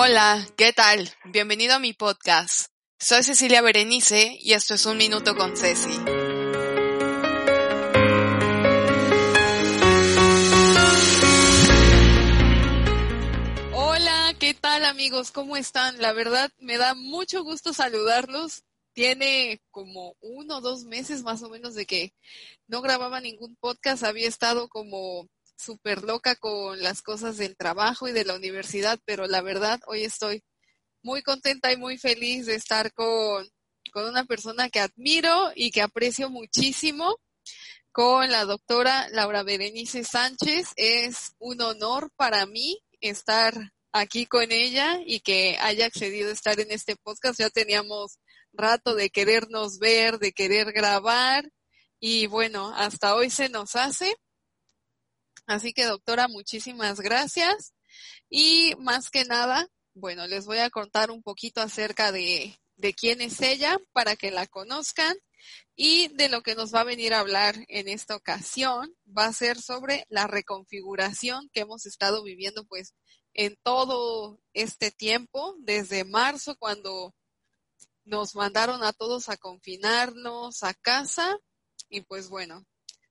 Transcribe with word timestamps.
Hola, 0.00 0.46
¿qué 0.56 0.72
tal? 0.72 1.12
Bienvenido 1.24 1.74
a 1.74 1.80
mi 1.80 1.92
podcast. 1.92 2.68
Soy 3.00 3.24
Cecilia 3.24 3.62
Berenice 3.62 4.38
y 4.40 4.52
esto 4.52 4.74
es 4.74 4.86
Un 4.86 4.96
Minuto 4.96 5.34
con 5.34 5.56
Ceci. 5.56 5.90
Hola, 13.72 14.36
¿qué 14.38 14.54
tal 14.54 14.84
amigos? 14.84 15.32
¿Cómo 15.32 15.56
están? 15.56 16.00
La 16.00 16.12
verdad 16.12 16.52
me 16.58 16.78
da 16.78 16.94
mucho 16.94 17.42
gusto 17.42 17.72
saludarlos. 17.72 18.62
Tiene 18.92 19.60
como 19.72 20.14
uno 20.20 20.58
o 20.58 20.60
dos 20.60 20.84
meses 20.84 21.24
más 21.24 21.42
o 21.42 21.48
menos 21.48 21.74
de 21.74 21.86
que 21.86 22.12
no 22.68 22.82
grababa 22.82 23.20
ningún 23.20 23.56
podcast. 23.56 24.04
Había 24.04 24.28
estado 24.28 24.68
como 24.68 25.26
súper 25.58 26.04
loca 26.04 26.36
con 26.36 26.80
las 26.82 27.02
cosas 27.02 27.36
del 27.36 27.56
trabajo 27.56 28.08
y 28.08 28.12
de 28.12 28.24
la 28.24 28.34
universidad, 28.34 28.98
pero 29.04 29.26
la 29.26 29.42
verdad 29.42 29.80
hoy 29.86 30.04
estoy 30.04 30.44
muy 31.02 31.22
contenta 31.22 31.72
y 31.72 31.76
muy 31.76 31.98
feliz 31.98 32.46
de 32.46 32.54
estar 32.54 32.92
con, 32.92 33.46
con 33.92 34.06
una 34.06 34.24
persona 34.24 34.68
que 34.70 34.80
admiro 34.80 35.52
y 35.54 35.70
que 35.70 35.82
aprecio 35.82 36.30
muchísimo, 36.30 37.16
con 37.92 38.30
la 38.30 38.44
doctora 38.44 39.08
Laura 39.10 39.42
Berenice 39.42 40.04
Sánchez. 40.04 40.68
Es 40.76 41.32
un 41.38 41.60
honor 41.60 42.10
para 42.16 42.46
mí 42.46 42.80
estar 43.00 43.72
aquí 43.92 44.26
con 44.26 44.52
ella 44.52 45.00
y 45.04 45.20
que 45.20 45.56
haya 45.60 45.86
accedido 45.86 46.30
a 46.30 46.32
estar 46.32 46.60
en 46.60 46.70
este 46.70 46.96
podcast. 46.96 47.40
Ya 47.40 47.50
teníamos 47.50 48.18
rato 48.52 48.94
de 48.94 49.10
querernos 49.10 49.78
ver, 49.78 50.18
de 50.18 50.32
querer 50.32 50.72
grabar 50.72 51.50
y 52.00 52.26
bueno, 52.26 52.72
hasta 52.76 53.14
hoy 53.14 53.30
se 53.30 53.48
nos 53.48 53.74
hace. 53.76 54.14
Así 55.48 55.72
que 55.72 55.86
doctora, 55.86 56.28
muchísimas 56.28 57.00
gracias. 57.00 57.72
Y 58.28 58.74
más 58.78 59.08
que 59.08 59.24
nada, 59.24 59.66
bueno, 59.94 60.26
les 60.26 60.44
voy 60.44 60.58
a 60.58 60.68
contar 60.68 61.10
un 61.10 61.22
poquito 61.22 61.62
acerca 61.62 62.12
de, 62.12 62.60
de 62.76 62.92
quién 62.92 63.22
es 63.22 63.40
ella 63.40 63.78
para 63.92 64.14
que 64.14 64.30
la 64.30 64.46
conozcan 64.46 65.16
y 65.74 66.08
de 66.08 66.28
lo 66.28 66.42
que 66.42 66.54
nos 66.54 66.74
va 66.74 66.80
a 66.80 66.84
venir 66.84 67.14
a 67.14 67.20
hablar 67.20 67.56
en 67.68 67.88
esta 67.88 68.14
ocasión 68.14 68.94
va 69.06 69.24
a 69.24 69.32
ser 69.32 69.58
sobre 69.58 70.04
la 70.10 70.26
reconfiguración 70.26 71.48
que 71.50 71.60
hemos 71.60 71.86
estado 71.86 72.22
viviendo 72.22 72.66
pues 72.66 72.94
en 73.32 73.56
todo 73.62 74.40
este 74.52 74.90
tiempo, 74.90 75.56
desde 75.60 76.04
marzo 76.04 76.56
cuando 76.58 77.14
nos 78.04 78.34
mandaron 78.34 78.82
a 78.82 78.92
todos 78.92 79.30
a 79.30 79.38
confinarnos 79.38 80.62
a 80.62 80.74
casa 80.74 81.38
y 81.88 82.02
pues 82.02 82.28
bueno, 82.28 82.66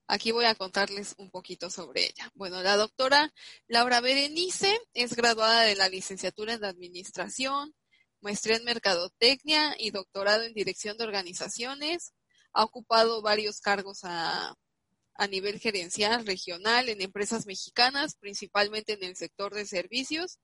Aquí 0.08 0.31
voy 0.31 0.45
a 0.45 0.55
contarles 0.55 1.16
un 1.17 1.30
poquito 1.30 1.69
sobre 1.69 2.05
ella. 2.05 2.31
Bueno, 2.33 2.62
la 2.63 2.78
doctora 2.78 3.34
Laura 3.68 4.00
Berenice 4.00 4.79
es 4.94 5.13
graduada 5.16 5.63
de 5.63 5.75
la 5.75 5.90
licenciatura 5.90 6.53
en 6.53 6.63
Administración, 6.63 7.75
maestría 8.22 8.56
en 8.56 8.63
Mercadotecnia 8.63 9.75
y 9.78 9.91
doctorado 9.91 10.44
en 10.44 10.53
Dirección 10.53 10.97
de 10.97 11.03
Organizaciones. 11.03 12.13
Ha 12.53 12.63
ocupado 12.63 13.22
varios 13.22 13.59
cargos 13.59 14.06
a, 14.06 14.56
a 15.16 15.28
nivel 15.28 15.59
gerencial, 15.59 16.25
regional, 16.25 16.88
en 16.88 17.01
empresas 17.01 17.46
mexicanas, 17.46 18.16
principalmente 18.16 18.94
en 18.94 19.03
el 19.03 19.17
sector 19.17 19.53
de 19.53 19.66
servicios 19.66 20.40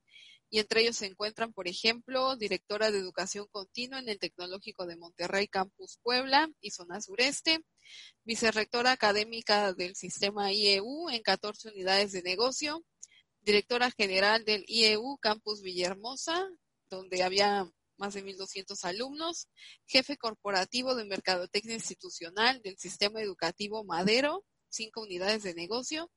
y 0.53 0.59
entre 0.59 0.81
ellos 0.81 0.97
se 0.97 1.07
encuentran, 1.07 1.51
por 1.51 1.67
ejemplo, 1.67 2.35
directora 2.35 2.91
de 2.91 2.99
educación 2.99 3.47
continua 3.49 3.97
en 3.97 4.07
el 4.07 4.19
Tecnológico 4.19 4.85
de 4.85 4.95
Monterrey, 4.95 5.47
Campus 5.47 5.97
Puebla 6.03 6.47
y 6.61 6.69
Zona 6.69 7.01
Sureste, 7.01 7.65
vicerrectora 8.23 8.91
académica 8.91 9.73
del 9.73 9.95
sistema 9.95 10.51
IEU 10.53 11.09
en 11.09 11.23
14 11.23 11.69
unidades 11.69 12.11
de 12.11 12.21
negocio, 12.21 12.85
directora 13.41 13.89
general 13.89 14.45
del 14.45 14.63
IEU 14.67 15.17
Campus 15.17 15.63
Villahermosa, 15.63 16.47
donde 16.87 17.23
había 17.23 17.67
más 17.97 18.13
de 18.13 18.23
1.200 18.23 18.83
alumnos, 18.83 19.47
jefe 19.87 20.17
corporativo 20.17 20.93
de 20.93 21.05
Mercadotecnia 21.05 21.73
Institucional 21.73 22.61
del 22.61 22.77
Sistema 22.77 23.23
Educativo 23.23 23.83
Madero, 23.85 24.45
cinco 24.69 25.01
unidades 25.01 25.41
de 25.41 25.55
negocio, 25.55 26.11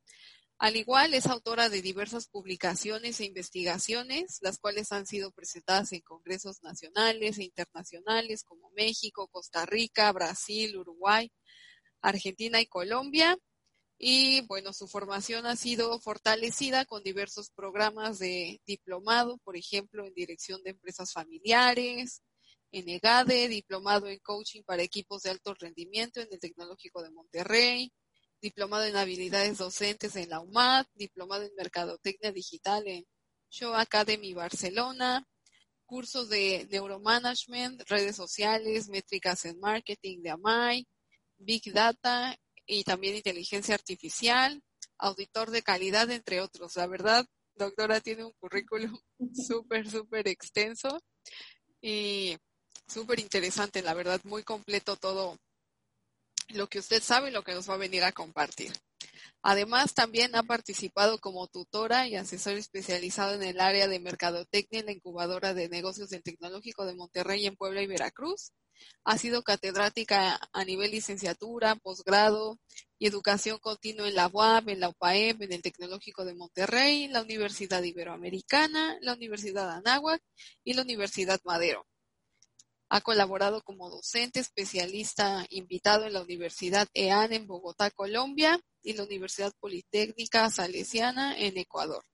al 0.59 0.77
igual, 0.77 1.13
es 1.13 1.27
autora 1.27 1.69
de 1.69 1.83
diversas 1.83 2.29
publicaciones 2.29 3.21
e 3.21 3.27
investigaciones, 3.27 4.39
las 4.41 4.59
cuales 4.59 4.91
han 4.91 5.07
sido 5.07 5.31
presentadas 5.31 5.93
en 5.93 6.01
congresos 6.01 6.63
nacionales 6.63 7.39
e 7.39 7.45
internacionales 7.45 8.43
como 8.43 8.71
México, 8.71 9.29
Costa 9.29 9.67
Rica, 9.67 10.11
Brasil, 10.13 10.79
Uruguay, 10.79 11.31
Argentina 12.01 12.61
y 12.61 12.67
Colombia. 12.67 13.37
Y 13.99 14.43
bueno, 14.47 14.73
su 14.73 14.89
formación 14.89 15.47
ha 15.47 15.57
sido 15.57 16.01
fortalecida 16.01 16.87
con 16.87 17.03
diversos 17.03 17.51
programas 17.51 18.19
de 18.19 18.61
diplomado, 18.67 19.39
por 19.39 19.57
ejemplo, 19.57 20.07
en 20.07 20.15
dirección 20.15 20.63
de 20.63 20.71
empresas 20.71 21.13
familiares, 21.13 22.23
en 22.73 22.89
EGADE, 22.89 23.49
diplomado 23.49 24.07
en 24.09 24.19
coaching 24.21 24.63
para 24.65 24.83
equipos 24.83 25.23
de 25.23 25.31
alto 25.31 25.55
rendimiento 25.55 26.21
en 26.21 26.29
el 26.31 26.41
Tecnológico 26.41 27.03
de 27.03 27.11
Monterrey, 27.11 27.93
diplomado 28.41 28.85
en 28.85 28.97
habilidades 28.97 29.59
docentes 29.59 30.17
en 30.17 30.31
la 30.31 30.41
UMAD, 30.41 30.87
diplomado 30.95 31.43
en 31.43 31.55
mercadotecnia 31.57 32.33
digital 32.33 32.87
en 32.87 33.05
Show 33.51 33.75
Academy 33.75 34.35
Barcelona, 34.35 35.27
cursos 35.87 36.29
de 36.29 36.67
neuromanagement, 36.71 37.83
redes 37.89 38.17
sociales, 38.17 38.89
métricas 38.89 39.45
en 39.45 39.59
marketing 39.61 40.23
de 40.23 40.31
AMAI, 40.31 40.87
Big 41.39 41.73
Data 41.73 42.37
y 42.67 42.85
también 42.85 43.17
inteligencia 43.17 43.75
artificial, 43.75 44.63
auditor 44.99 45.51
de 45.51 45.63
calidad, 45.63 46.11
entre 46.11 46.41
otros. 46.41 46.77
La 46.77 46.87
verdad, 46.87 47.25
doctora 47.55 48.01
tiene 48.01 48.25
un 48.25 48.33
currículum 48.33 48.99
súper, 49.35 49.89
súper 49.91 50.29
extenso 50.29 51.01
y 51.81 52.37
súper 52.87 53.21
interesante, 53.21 53.83
la 53.83 53.95
verdad, 53.95 54.21
muy 54.25 54.43
completo 54.43 54.97
todo, 54.97 55.39
lo 56.49 56.69
que 56.69 56.79
usted 56.79 57.03
sabe 57.03 57.29
y 57.29 57.33
lo 57.33 57.43
que 57.43 57.55
nos 57.55 57.69
va 57.69 57.75
a 57.75 57.79
venir 57.79 58.05
a 58.05 58.13
compartir. 58.13 58.73
Además, 59.43 59.95
también 59.95 60.35
ha 60.35 60.43
participado 60.43 61.19
como 61.19 61.47
tutora 61.47 62.09
y 62.09 62.17
asesor 62.17 62.55
especializado 62.55 63.35
en 63.35 63.45
el 63.45 63.61
área 63.61 63.87
de 63.87 64.01
mercadotecnia 64.01 64.81
en 64.81 64.87
la 64.87 64.93
incubadora 64.93 65.55
de 65.55 65.69
negocios 65.69 66.11
del 66.11 66.23
Tecnológico 66.23 66.85
de 66.85 66.95
Monterrey 66.95 67.47
en 67.47 67.57
Puebla 67.57 67.83
y 67.83 67.87
Veracruz. 67.87 68.53
Ha 69.05 69.17
sido 69.19 69.43
catedrática 69.43 70.41
a 70.53 70.65
nivel 70.65 70.91
licenciatura, 70.91 71.77
posgrado 71.77 72.59
y 72.99 73.07
educación 73.07 73.59
continua 73.59 74.09
en 74.09 74.17
la 74.17 74.27
UAB, 74.27 74.71
en 74.71 74.81
la 74.81 74.89
UPAEP, 74.89 75.43
en 75.43 75.53
el 75.53 75.63
Tecnológico 75.63 76.25
de 76.25 76.35
Monterrey, 76.35 77.09
la 77.09 77.23
Universidad 77.23 77.83
Iberoamericana, 77.83 78.99
la 79.01 79.15
Universidad 79.15 79.71
Anáhuac 79.71 80.21
y 80.65 80.75
la 80.75 80.83
Universidad 80.83 81.41
Madero. 81.45 81.87
Ha 82.89 83.01
colaborado 83.01 83.63
como 83.63 83.91
docente 83.91 84.41
especialista 84.41 85.45
invitado 85.51 86.07
en 86.07 86.13
la 86.13 86.23
Universidad 86.23 86.87
EAN 86.95 87.33
en 87.33 87.47
Bogotá, 87.47 87.91
Colombia, 87.91 88.61
y 88.83 88.93
la 88.93 89.03
Universidad 89.03 89.53
Politécnica 89.59 90.49
Salesiana 90.51 91.37
en 91.37 91.59
Ecuador. 91.59 92.05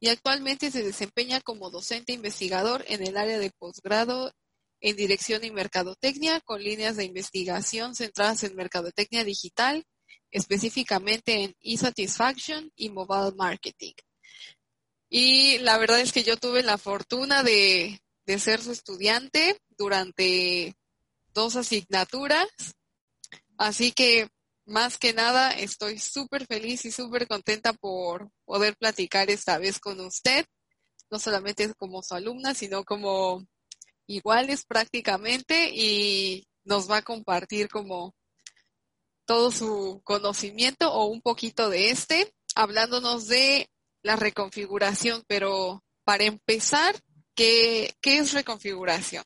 Y 0.00 0.08
actualmente 0.08 0.70
se 0.70 0.82
desempeña 0.82 1.40
como 1.40 1.70
docente 1.70 2.12
investigador 2.12 2.84
en 2.88 3.06
el 3.06 3.16
área 3.16 3.38
de 3.38 3.50
posgrado 3.50 4.32
en 4.80 4.96
Dirección 4.96 5.44
y 5.44 5.50
Mercadotecnia, 5.50 6.40
con 6.40 6.62
líneas 6.62 6.96
de 6.96 7.04
investigación 7.04 7.94
centradas 7.94 8.44
en 8.44 8.56
Mercadotecnia 8.56 9.24
Digital, 9.24 9.84
específicamente 10.30 11.44
en 11.44 11.54
e-satisfaction 11.60 12.70
y 12.76 12.90
mobile 12.90 13.34
marketing. 13.36 13.94
Y 15.08 15.58
la 15.58 15.78
verdad 15.78 16.00
es 16.00 16.12
que 16.12 16.24
yo 16.24 16.36
tuve 16.36 16.62
la 16.62 16.78
fortuna 16.78 17.42
de, 17.42 18.00
de 18.26 18.38
ser 18.38 18.60
su 18.60 18.72
estudiante 18.72 19.58
durante 19.78 20.74
dos 21.32 21.56
asignaturas. 21.56 22.48
Así 23.56 23.92
que 23.92 24.28
más 24.66 24.98
que 24.98 25.12
nada 25.12 25.50
estoy 25.52 25.98
súper 25.98 26.46
feliz 26.46 26.84
y 26.84 26.90
súper 26.90 27.28
contenta 27.28 27.72
por 27.72 28.30
poder 28.44 28.76
platicar 28.76 29.30
esta 29.30 29.58
vez 29.58 29.78
con 29.78 30.00
usted, 30.00 30.44
no 31.10 31.18
solamente 31.18 31.72
como 31.74 32.02
su 32.02 32.14
alumna, 32.14 32.54
sino 32.54 32.84
como 32.84 33.46
iguales 34.08 34.64
prácticamente 34.66 35.70
y 35.72 36.46
nos 36.64 36.90
va 36.90 36.98
a 36.98 37.02
compartir 37.02 37.68
como 37.68 38.14
todo 39.24 39.50
su 39.50 40.00
conocimiento 40.04 40.92
o 40.92 41.06
un 41.06 41.20
poquito 41.20 41.68
de 41.68 41.90
este, 41.90 42.32
hablándonos 42.54 43.26
de 43.28 43.68
la 44.02 44.16
reconfiguración, 44.16 45.24
pero 45.26 45.84
para 46.04 46.24
empezar, 46.24 46.94
¿qué, 47.36 47.94
es 48.02 48.32
reconfiguración? 48.32 49.22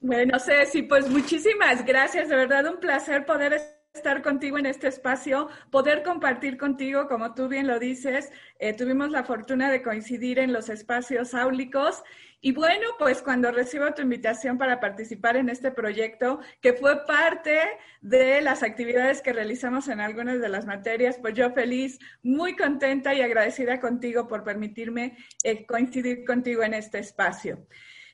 Bueno, 0.00 0.38
Ceci, 0.38 0.82
pues 0.82 1.08
muchísimas 1.08 1.82
gracias. 1.82 2.28
De 2.28 2.36
verdad, 2.36 2.66
un 2.66 2.78
placer 2.78 3.24
poder 3.24 3.73
estar 3.94 4.22
contigo 4.22 4.58
en 4.58 4.66
este 4.66 4.88
espacio, 4.88 5.48
poder 5.70 6.02
compartir 6.02 6.58
contigo, 6.58 7.06
como 7.06 7.32
tú 7.32 7.46
bien 7.46 7.68
lo 7.68 7.78
dices. 7.78 8.32
Eh, 8.58 8.72
tuvimos 8.72 9.10
la 9.10 9.22
fortuna 9.22 9.70
de 9.70 9.82
coincidir 9.82 10.40
en 10.40 10.52
los 10.52 10.68
espacios 10.68 11.32
áulicos. 11.32 12.02
Y 12.40 12.52
bueno, 12.52 12.88
pues 12.98 13.22
cuando 13.22 13.52
recibo 13.52 13.94
tu 13.94 14.02
invitación 14.02 14.58
para 14.58 14.80
participar 14.80 15.36
en 15.36 15.48
este 15.48 15.70
proyecto, 15.70 16.40
que 16.60 16.72
fue 16.72 17.06
parte 17.06 17.60
de 18.00 18.42
las 18.42 18.64
actividades 18.64 19.22
que 19.22 19.32
realizamos 19.32 19.86
en 19.86 20.00
algunas 20.00 20.40
de 20.40 20.48
las 20.48 20.66
materias, 20.66 21.16
pues 21.22 21.34
yo 21.34 21.52
feliz, 21.52 22.00
muy 22.22 22.56
contenta 22.56 23.14
y 23.14 23.22
agradecida 23.22 23.80
contigo 23.80 24.26
por 24.26 24.42
permitirme 24.42 25.16
eh, 25.44 25.64
coincidir 25.66 26.24
contigo 26.24 26.64
en 26.64 26.74
este 26.74 26.98
espacio. 26.98 27.64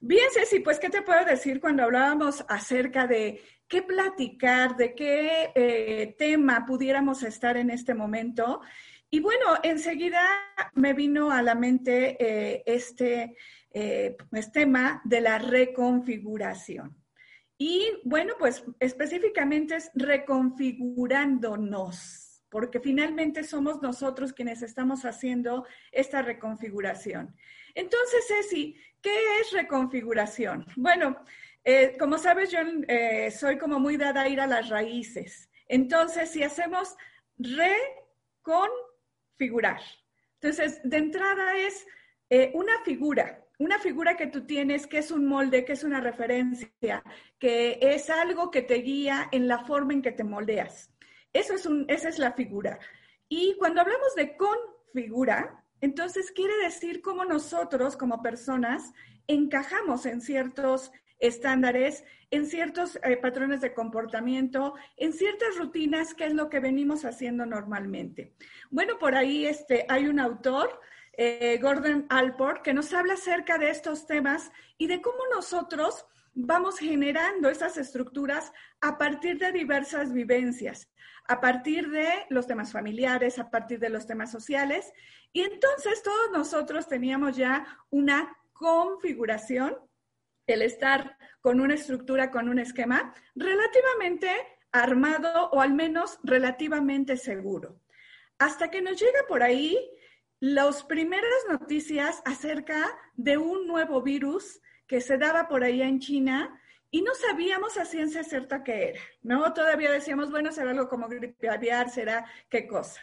Bien, 0.02 0.26
Ceci, 0.32 0.60
pues, 0.60 0.78
¿qué 0.78 0.90
te 0.90 1.02
puedo 1.02 1.24
decir 1.24 1.60
cuando 1.60 1.82
hablábamos 1.82 2.44
acerca 2.48 3.06
de 3.06 3.42
qué 3.70 3.80
platicar, 3.82 4.76
de 4.76 4.94
qué 4.94 5.52
eh, 5.54 6.14
tema 6.18 6.66
pudiéramos 6.66 7.22
estar 7.22 7.56
en 7.56 7.70
este 7.70 7.94
momento? 7.94 8.60
Y 9.08 9.20
bueno, 9.20 9.46
enseguida 9.62 10.20
me 10.74 10.92
vino 10.92 11.30
a 11.30 11.40
la 11.40 11.54
mente 11.54 12.16
eh, 12.20 12.64
este 12.66 13.36
eh, 13.70 14.16
pues, 14.28 14.50
tema 14.50 15.00
de 15.04 15.20
la 15.20 15.38
reconfiguración. 15.38 16.96
Y 17.56 17.92
bueno, 18.04 18.34
pues 18.38 18.64
específicamente 18.80 19.76
es 19.76 19.92
reconfigurándonos, 19.94 22.42
porque 22.48 22.80
finalmente 22.80 23.44
somos 23.44 23.80
nosotros 23.80 24.32
quienes 24.32 24.62
estamos 24.62 25.04
haciendo 25.04 25.64
esta 25.92 26.22
reconfiguración. 26.22 27.36
Entonces, 27.74 28.24
Ceci, 28.26 28.74
¿qué 29.00 29.14
es 29.40 29.52
reconfiguración? 29.52 30.66
Bueno, 30.76 31.22
eh, 31.64 31.96
como 31.98 32.18
sabes, 32.18 32.50
yo 32.50 32.58
eh, 32.88 33.30
soy 33.30 33.56
como 33.58 33.78
muy 33.78 33.96
dada 33.96 34.22
a 34.22 34.28
ir 34.28 34.40
a 34.40 34.46
las 34.46 34.68
raíces. 34.68 35.48
Entonces, 35.68 36.30
si 36.30 36.42
hacemos 36.42 36.96
reconfigurar, 37.38 39.80
entonces, 40.40 40.80
de 40.82 40.96
entrada 40.96 41.56
es 41.58 41.86
eh, 42.30 42.50
una 42.54 42.82
figura, 42.82 43.46
una 43.58 43.78
figura 43.78 44.16
que 44.16 44.26
tú 44.26 44.46
tienes, 44.46 44.86
que 44.86 44.98
es 44.98 45.10
un 45.10 45.26
molde, 45.26 45.66
que 45.66 45.74
es 45.74 45.84
una 45.84 46.00
referencia, 46.00 47.02
que 47.38 47.78
es 47.80 48.08
algo 48.08 48.50
que 48.50 48.62
te 48.62 48.76
guía 48.76 49.28
en 49.32 49.48
la 49.48 49.64
forma 49.64 49.92
en 49.92 50.00
que 50.00 50.12
te 50.12 50.24
moldeas. 50.24 50.90
Eso 51.34 51.54
es 51.54 51.66
un, 51.66 51.84
esa 51.88 52.08
es 52.08 52.18
la 52.18 52.32
figura. 52.32 52.78
Y 53.28 53.54
cuando 53.58 53.82
hablamos 53.82 54.14
de 54.14 54.34
configura, 54.36 55.62
entonces, 55.82 56.32
quiere 56.32 56.56
decir 56.62 57.02
cómo 57.02 57.24
nosotros 57.24 57.96
como 57.96 58.22
personas 58.22 58.92
encajamos 59.26 60.06
en 60.06 60.20
ciertos 60.20 60.90
estándares, 61.20 62.04
en 62.30 62.46
ciertos 62.46 62.98
eh, 63.02 63.16
patrones 63.16 63.60
de 63.60 63.74
comportamiento, 63.74 64.74
en 64.96 65.12
ciertas 65.12 65.56
rutinas, 65.56 66.14
que 66.14 66.26
es 66.26 66.34
lo 66.34 66.48
que 66.48 66.60
venimos 66.60 67.04
haciendo 67.04 67.46
normalmente. 67.46 68.34
Bueno, 68.70 68.98
por 68.98 69.14
ahí 69.14 69.46
este, 69.46 69.84
hay 69.88 70.06
un 70.06 70.18
autor, 70.18 70.80
eh, 71.12 71.58
Gordon 71.60 72.06
Alport, 72.08 72.62
que 72.62 72.74
nos 72.74 72.92
habla 72.92 73.14
acerca 73.14 73.58
de 73.58 73.70
estos 73.70 74.06
temas 74.06 74.50
y 74.78 74.86
de 74.86 75.00
cómo 75.00 75.18
nosotros 75.34 76.06
vamos 76.34 76.78
generando 76.78 77.48
esas 77.48 77.76
estructuras 77.76 78.52
a 78.80 78.96
partir 78.96 79.38
de 79.38 79.52
diversas 79.52 80.12
vivencias, 80.12 80.88
a 81.26 81.40
partir 81.40 81.90
de 81.90 82.08
los 82.30 82.46
temas 82.46 82.72
familiares, 82.72 83.38
a 83.38 83.50
partir 83.50 83.78
de 83.78 83.90
los 83.90 84.06
temas 84.06 84.30
sociales. 84.30 84.92
Y 85.32 85.42
entonces 85.42 86.02
todos 86.02 86.30
nosotros 86.32 86.88
teníamos 86.88 87.36
ya 87.36 87.66
una 87.90 88.36
configuración, 88.52 89.76
el 90.52 90.62
estar 90.62 91.16
con 91.40 91.60
una 91.60 91.74
estructura, 91.74 92.30
con 92.30 92.48
un 92.48 92.58
esquema 92.58 93.14
relativamente 93.34 94.30
armado 94.72 95.50
o 95.50 95.60
al 95.60 95.74
menos 95.74 96.18
relativamente 96.22 97.16
seguro. 97.16 97.80
Hasta 98.38 98.70
que 98.70 98.82
nos 98.82 98.98
llega 99.00 99.20
por 99.28 99.42
ahí 99.42 99.78
las 100.38 100.84
primeras 100.84 101.46
noticias 101.48 102.22
acerca 102.24 102.96
de 103.14 103.36
un 103.36 103.66
nuevo 103.66 104.02
virus 104.02 104.60
que 104.86 105.00
se 105.00 105.18
daba 105.18 105.48
por 105.48 105.64
ahí 105.64 105.82
en 105.82 106.00
China 106.00 106.60
y 106.90 107.02
no 107.02 107.14
sabíamos 107.14 107.76
a 107.78 107.84
ciencia 107.84 108.24
cierta 108.24 108.64
qué 108.64 108.88
era, 108.88 109.00
¿no? 109.22 109.52
Todavía 109.52 109.92
decíamos, 109.92 110.30
bueno, 110.30 110.50
será 110.50 110.70
algo 110.70 110.88
como 110.88 111.08
gripe 111.08 111.48
aviar, 111.48 111.88
será 111.90 112.26
qué 112.48 112.66
cosa, 112.66 113.00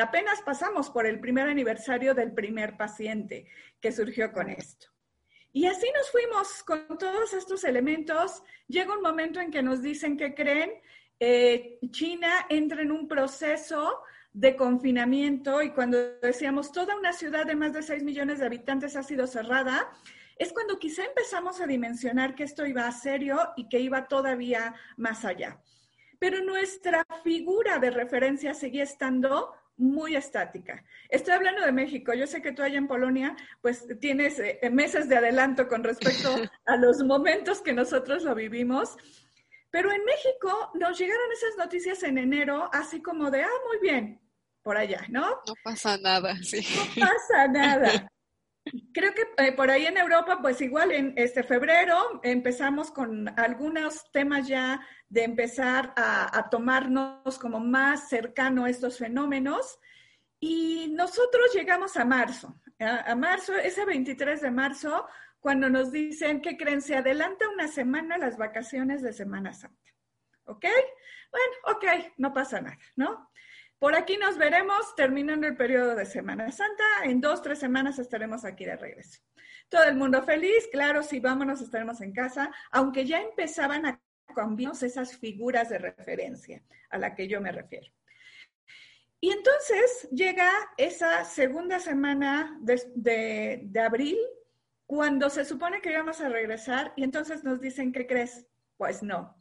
apenas 0.00 0.40
pasamos 0.42 0.88
por 0.88 1.06
el 1.06 1.20
primer 1.20 1.48
aniversario 1.48 2.14
del 2.14 2.32
primer 2.32 2.76
paciente 2.78 3.48
que 3.80 3.92
surgió 3.92 4.32
con 4.32 4.48
esto. 4.48 4.88
Y 5.52 5.66
así 5.66 5.86
nos 5.94 6.10
fuimos 6.10 6.62
con 6.62 6.98
todos 6.98 7.32
estos 7.32 7.64
elementos. 7.64 8.42
Llega 8.66 8.94
un 8.96 9.02
momento 9.02 9.40
en 9.40 9.50
que 9.50 9.62
nos 9.62 9.82
dicen 9.82 10.16
que 10.16 10.34
creen, 10.34 10.72
eh, 11.20 11.78
China 11.90 12.46
entra 12.48 12.82
en 12.82 12.92
un 12.92 13.08
proceso 13.08 14.02
de 14.32 14.54
confinamiento 14.54 15.62
y 15.62 15.70
cuando 15.70 15.98
decíamos 16.20 16.70
toda 16.70 16.96
una 16.96 17.12
ciudad 17.12 17.46
de 17.46 17.56
más 17.56 17.72
de 17.72 17.82
6 17.82 18.04
millones 18.04 18.38
de 18.38 18.46
habitantes 18.46 18.94
ha 18.94 19.02
sido 19.02 19.26
cerrada, 19.26 19.90
es 20.36 20.52
cuando 20.52 20.78
quizá 20.78 21.04
empezamos 21.04 21.60
a 21.60 21.66
dimensionar 21.66 22.34
que 22.34 22.44
esto 22.44 22.64
iba 22.64 22.86
a 22.86 22.92
serio 22.92 23.38
y 23.56 23.68
que 23.68 23.80
iba 23.80 24.06
todavía 24.06 24.74
más 24.96 25.24
allá. 25.24 25.60
Pero 26.20 26.44
nuestra 26.44 27.04
figura 27.24 27.78
de 27.78 27.90
referencia 27.90 28.54
seguía 28.54 28.84
estando 28.84 29.52
muy 29.78 30.16
estática. 30.16 30.84
Estoy 31.08 31.34
hablando 31.34 31.64
de 31.64 31.72
México. 31.72 32.12
Yo 32.12 32.26
sé 32.26 32.42
que 32.42 32.52
tú 32.52 32.62
allá 32.62 32.76
en 32.76 32.88
Polonia, 32.88 33.36
pues 33.62 33.86
tienes 34.00 34.38
eh, 34.38 34.58
meses 34.70 35.08
de 35.08 35.16
adelanto 35.16 35.68
con 35.68 35.82
respecto 35.82 36.28
a 36.66 36.76
los 36.76 37.02
momentos 37.04 37.62
que 37.62 37.72
nosotros 37.72 38.24
lo 38.24 38.34
vivimos. 38.34 38.96
Pero 39.70 39.92
en 39.92 40.04
México 40.04 40.70
nos 40.74 40.98
llegaron 40.98 41.30
esas 41.32 41.56
noticias 41.56 42.02
en 42.02 42.18
enero, 42.18 42.68
así 42.72 43.00
como 43.00 43.30
de, 43.30 43.42
ah, 43.42 43.58
muy 43.66 43.78
bien, 43.80 44.20
por 44.62 44.76
allá, 44.76 45.04
¿no? 45.08 45.28
No 45.46 45.54
pasa 45.62 45.96
nada, 45.98 46.36
sí. 46.42 46.66
No 46.96 47.06
pasa 47.06 47.48
nada. 47.48 48.10
Creo 48.92 49.12
que 49.14 49.22
eh, 49.38 49.52
por 49.52 49.70
ahí 49.70 49.86
en 49.86 49.96
Europa, 49.96 50.38
pues 50.40 50.60
igual 50.60 50.92
en 50.92 51.14
este 51.16 51.42
febrero 51.42 52.20
empezamos 52.22 52.90
con 52.90 53.28
algunos 53.38 54.10
temas 54.12 54.46
ya 54.48 54.80
de 55.08 55.24
empezar 55.24 55.92
a, 55.96 56.48
tomarnos 56.50 57.38
como 57.38 57.60
más 57.60 58.08
cercano 58.08 58.64
a 58.64 58.70
estos 58.70 58.98
fenómenos. 58.98 59.78
Y 60.40 60.92
nosotros 60.94 61.52
llegamos 61.54 61.96
a 61.96 62.04
marzo, 62.04 62.60
a, 62.78 63.10
a, 63.10 63.16
marzo, 63.16 63.54
ese 63.56 63.84
23 63.84 64.40
de 64.40 64.50
marzo, 64.50 65.06
cuando 65.40 65.68
nos 65.68 65.90
dicen 65.90 66.40
que 66.40 66.56
creen, 66.56 66.80
se 66.80 66.96
adelanta 66.96 67.48
una 67.48 67.68
semana 67.68 68.18
las 68.18 68.36
vacaciones 68.36 69.02
de 69.02 69.12
Semana 69.12 69.52
Santa. 69.52 69.92
¿Ok? 70.44 70.64
Bueno, 71.30 71.54
ok, 71.76 72.12
no 72.16 72.32
pasa 72.32 72.60
nada, 72.60 72.78
¿no? 72.96 73.30
Por 73.78 73.94
aquí 73.94 74.16
nos 74.16 74.36
veremos 74.36 74.94
terminando 74.96 75.46
el 75.46 75.56
periodo 75.56 75.94
de 75.94 76.04
Semana 76.04 76.50
Santa. 76.50 76.84
En 77.04 77.20
dos, 77.20 77.42
tres 77.42 77.60
semanas 77.60 77.98
estaremos 77.98 78.44
aquí 78.44 78.64
de 78.64 78.76
regreso. 78.76 79.20
Todo 79.68 79.84
el 79.84 79.94
mundo 79.94 80.22
feliz, 80.24 80.68
claro, 80.72 81.02
si 81.02 81.20
vámonos 81.20 81.60
estaremos 81.60 82.00
en 82.00 82.12
casa, 82.12 82.50
aunque 82.72 83.04
ya 83.04 83.20
empezaban 83.20 83.86
a 83.86 84.00
cambiar 84.34 84.72
esas 84.82 85.16
figuras 85.16 85.68
de 85.68 85.78
referencia 85.78 86.62
a 86.90 86.98
la 86.98 87.14
que 87.14 87.28
yo 87.28 87.40
me 87.40 87.52
refiero. 87.52 87.86
Y 89.20 89.30
entonces 89.30 90.08
llega 90.10 90.50
esa 90.76 91.24
segunda 91.24 91.78
semana 91.78 92.58
de, 92.60 93.60
de 93.62 93.80
abril, 93.80 94.18
cuando 94.86 95.28
se 95.28 95.44
supone 95.44 95.80
que 95.82 95.92
íbamos 95.92 96.20
a 96.20 96.28
regresar, 96.28 96.92
y 96.96 97.04
entonces 97.04 97.44
nos 97.44 97.60
dicen, 97.60 97.92
¿qué 97.92 98.06
crees? 98.06 98.46
Pues 98.76 99.02
no. 99.02 99.36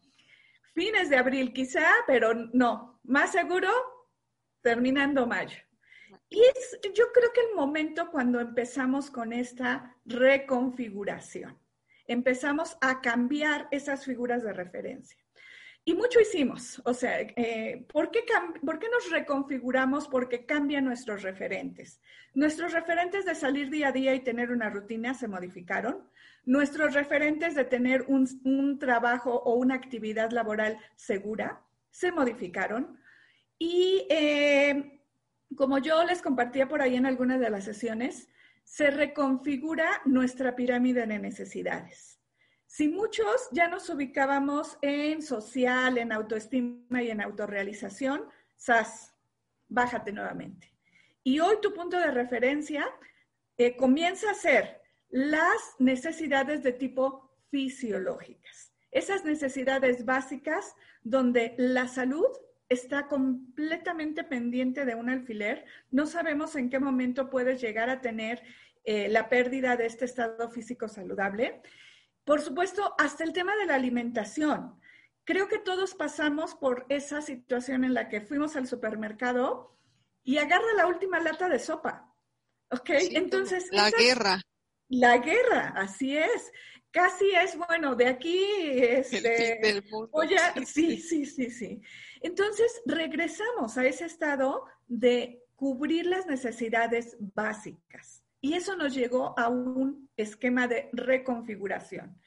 Fines 0.73 1.09
de 1.09 1.17
abril 1.17 1.53
quizá, 1.53 1.87
pero 2.05 2.33
no. 2.53 2.99
Más 3.03 3.31
seguro, 3.31 3.71
terminando 4.67 5.25
mayo. 5.25 5.59
Y 6.27 6.41
es, 6.41 6.77
yo 6.93 7.05
creo 7.13 7.31
que 7.31 7.39
el 7.39 7.55
momento 7.55 8.11
cuando 8.11 8.41
empezamos 8.41 9.09
con 9.09 9.31
esta 9.31 9.95
reconfiguración, 10.03 11.57
empezamos 12.05 12.77
a 12.81 12.99
cambiar 12.99 13.69
esas 13.71 14.03
figuras 14.03 14.43
de 14.43 14.51
referencia. 14.51 15.17
Y 15.85 15.93
mucho 15.93 16.19
hicimos, 16.19 16.81
o 16.83 16.93
sea, 16.93 17.21
eh, 17.21 17.85
¿por, 17.93 18.11
qué 18.11 18.25
¿por 18.65 18.77
qué 18.77 18.87
nos 18.89 19.09
reconfiguramos? 19.09 20.09
Porque 20.09 20.45
cambian 20.45 20.83
nuestros 20.83 21.21
referentes. 21.21 22.01
Nuestros 22.33 22.73
referentes 22.73 23.23
de 23.23 23.35
salir 23.35 23.69
día 23.69 23.87
a 23.87 23.93
día 23.93 24.15
y 24.15 24.19
tener 24.19 24.51
una 24.51 24.69
rutina 24.69 25.13
se 25.13 25.29
modificaron. 25.29 26.09
Nuestros 26.43 26.93
referentes 26.93 27.55
de 27.55 27.63
tener 27.63 28.03
un, 28.09 28.27
un 28.43 28.79
trabajo 28.79 29.31
o 29.33 29.53
una 29.53 29.75
actividad 29.75 30.31
laboral 30.31 30.77
segura 30.97 31.63
se 31.89 32.11
modificaron. 32.11 32.99
Y 33.59 34.05
eh, 34.09 35.01
como 35.55 35.79
yo 35.79 36.03
les 36.03 36.21
compartía 36.21 36.67
por 36.67 36.81
ahí 36.81 36.95
en 36.95 37.05
algunas 37.05 37.39
de 37.39 37.49
las 37.49 37.63
sesiones, 37.63 38.29
se 38.63 38.91
reconfigura 38.91 40.01
nuestra 40.05 40.55
pirámide 40.55 41.07
de 41.07 41.19
necesidades. 41.19 42.19
Si 42.65 42.89
muchos 42.89 43.47
ya 43.51 43.67
nos 43.69 43.89
ubicábamos 43.89 44.77
en 44.81 45.21
social, 45.21 45.97
en 45.97 46.11
autoestima 46.11 47.01
y 47.01 47.09
en 47.09 47.21
autorrealización, 47.21 48.25
SAS, 48.57 49.13
bájate 49.69 50.11
nuevamente. 50.11 50.73
Y 51.23 51.39
hoy 51.39 51.55
tu 51.61 51.73
punto 51.73 51.97
de 51.97 52.11
referencia 52.11 52.85
eh, 53.57 53.75
comienza 53.75 54.31
a 54.31 54.35
ser 54.35 54.81
las 55.09 55.75
necesidades 55.79 56.61
de 56.61 56.73
tipo 56.73 57.37
fisiológicas. 57.49 58.73
Esas 58.91 59.23
necesidades 59.25 60.05
básicas 60.05 60.75
donde 61.03 61.55
la 61.57 61.87
salud 61.87 62.27
está 62.69 63.07
completamente 63.07 64.23
pendiente 64.23 64.85
de 64.85 64.95
un 64.95 65.09
alfiler. 65.09 65.65
No 65.91 66.05
sabemos 66.05 66.55
en 66.55 66.69
qué 66.69 66.79
momento 66.79 67.29
puedes 67.29 67.61
llegar 67.61 67.89
a 67.89 68.01
tener 68.01 68.43
eh, 68.83 69.07
la 69.09 69.29
pérdida 69.29 69.75
de 69.75 69.85
este 69.85 70.05
estado 70.05 70.49
físico 70.49 70.87
saludable. 70.87 71.61
Por 72.23 72.41
supuesto, 72.41 72.93
hasta 72.97 73.23
el 73.23 73.33
tema 73.33 73.55
de 73.55 73.65
la 73.65 73.75
alimentación. 73.75 74.79
Creo 75.23 75.47
que 75.47 75.59
todos 75.59 75.95
pasamos 75.95 76.55
por 76.55 76.85
esa 76.89 77.21
situación 77.21 77.83
en 77.83 77.93
la 77.93 78.09
que 78.09 78.21
fuimos 78.21 78.55
al 78.55 78.67
supermercado 78.67 79.77
y 80.23 80.37
agarra 80.37 80.73
la 80.75 80.87
última 80.87 81.19
lata 81.19 81.49
de 81.49 81.59
sopa. 81.59 82.13
¿Ok? 82.69 82.89
Entonces. 83.11 83.67
La 83.71 83.89
guerra. 83.91 84.41
La 84.89 85.17
guerra, 85.17 85.73
así 85.75 86.17
es. 86.17 86.51
Casi 86.91 87.29
es, 87.31 87.57
bueno, 87.57 87.95
de 87.95 88.07
aquí, 88.07 88.41
este, 88.71 89.59
del 89.61 89.83
mundo. 89.89 90.11
sí, 90.65 90.97
sí, 90.97 91.25
sí, 91.25 91.49
sí. 91.49 91.81
Entonces, 92.21 92.81
regresamos 92.85 93.77
a 93.77 93.85
ese 93.85 94.05
estado 94.05 94.65
de 94.87 95.43
cubrir 95.55 96.05
las 96.05 96.25
necesidades 96.27 97.17
básicas. 97.19 98.23
Y 98.41 98.53
eso 98.53 98.75
nos 98.75 98.93
llegó 98.93 99.37
a 99.37 99.49
un 99.49 100.09
esquema 100.15 100.67
de 100.67 100.89
reconfiguración. 100.93 102.19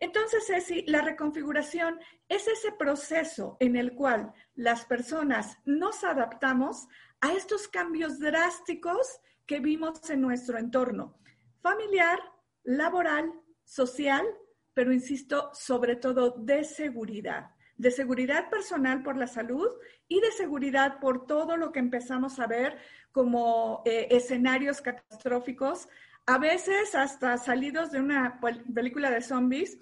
Entonces, 0.00 0.46
Ceci, 0.46 0.84
la 0.86 1.02
reconfiguración 1.02 1.98
es 2.28 2.46
ese 2.48 2.72
proceso 2.72 3.56
en 3.60 3.76
el 3.76 3.94
cual 3.94 4.32
las 4.54 4.84
personas 4.84 5.58
nos 5.64 6.04
adaptamos 6.04 6.86
a 7.20 7.32
estos 7.32 7.68
cambios 7.68 8.18
drásticos 8.18 9.20
que 9.44 9.60
vimos 9.60 10.08
en 10.08 10.20
nuestro 10.20 10.58
entorno 10.58 11.18
familiar, 11.60 12.18
laboral, 12.62 13.32
social, 13.64 14.24
pero 14.72 14.92
insisto, 14.92 15.50
sobre 15.52 15.96
todo 15.96 16.30
de 16.38 16.64
seguridad 16.64 17.50
de 17.78 17.90
seguridad 17.90 18.50
personal 18.50 19.02
por 19.02 19.16
la 19.16 19.26
salud 19.26 19.68
y 20.08 20.20
de 20.20 20.32
seguridad 20.32 20.98
por 21.00 21.26
todo 21.26 21.56
lo 21.56 21.72
que 21.72 21.78
empezamos 21.78 22.38
a 22.40 22.46
ver 22.46 22.76
como 23.12 23.82
eh, 23.86 24.08
escenarios 24.10 24.80
catastróficos, 24.80 25.88
a 26.26 26.38
veces 26.38 26.94
hasta 26.94 27.38
salidos 27.38 27.90
de 27.90 28.00
una 28.00 28.40
película 28.74 29.10
de 29.10 29.22
zombies, 29.22 29.78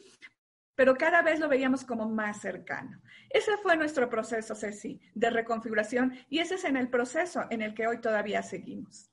pero 0.76 0.94
cada 0.94 1.22
vez 1.22 1.40
lo 1.40 1.48
veíamos 1.48 1.84
como 1.84 2.08
más 2.08 2.40
cercano. 2.40 3.00
Ese 3.30 3.56
fue 3.56 3.76
nuestro 3.76 4.08
proceso, 4.08 4.54
Ceci, 4.54 5.00
de 5.14 5.30
reconfiguración 5.30 6.14
y 6.28 6.38
ese 6.38 6.54
es 6.54 6.64
en 6.64 6.76
el 6.76 6.88
proceso 6.90 7.44
en 7.50 7.62
el 7.62 7.74
que 7.74 7.86
hoy 7.86 8.00
todavía 8.00 8.42
seguimos. 8.42 9.10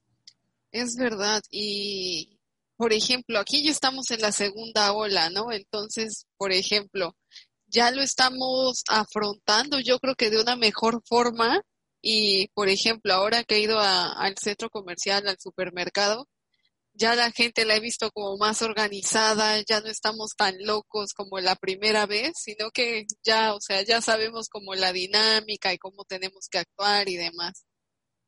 Es 0.72 0.98
verdad. 0.98 1.42
Y, 1.50 2.38
por 2.76 2.92
ejemplo, 2.92 3.40
aquí 3.40 3.64
ya 3.64 3.72
estamos 3.72 4.12
en 4.12 4.22
la 4.22 4.32
segunda 4.32 4.92
ola, 4.92 5.30
¿no? 5.30 5.52
Entonces, 5.52 6.28
por 6.38 6.52
ejemplo, 6.52 7.16
ya 7.74 7.92
lo 7.92 8.02
estamos 8.04 8.84
afrontando, 8.88 9.80
yo 9.80 10.00
creo 10.00 10.16
que 10.16 10.30
de 10.30 10.42
una 10.42 10.56
mejor 10.56 11.02
forma. 11.06 11.62
Y, 12.02 12.50
por 12.54 12.70
ejemplo, 12.70 13.14
ahora 13.14 13.44
que 13.44 13.56
he 13.56 13.62
ido 13.62 13.80
al 13.80 14.38
centro 14.38 14.70
comercial, 14.70 15.28
al 15.28 15.40
supermercado, 15.40 16.28
ya 16.94 17.16
la 17.16 17.32
gente 17.32 17.66
la 17.66 17.76
he 17.76 17.80
visto 17.80 18.12
como 18.12 18.38
más 18.38 18.62
organizada, 18.62 19.60
ya 19.68 19.82
no 19.82 19.88
estamos 19.88 20.36
tan 20.38 20.56
locos 20.64 21.14
como 21.14 21.40
la 21.40 21.56
primera 21.56 22.06
vez, 22.06 22.34
sino 22.36 22.72
que 22.72 23.06
ya, 23.24 23.54
o 23.56 23.62
sea, 23.62 23.84
ya 23.84 24.02
sabemos 24.02 24.50
como 24.50 24.76
la 24.76 24.94
dinámica 24.94 25.74
y 25.74 25.78
cómo 25.80 26.06
tenemos 26.06 26.48
que 26.50 26.60
actuar 26.60 27.10
y 27.10 27.18
demás. 27.18 27.66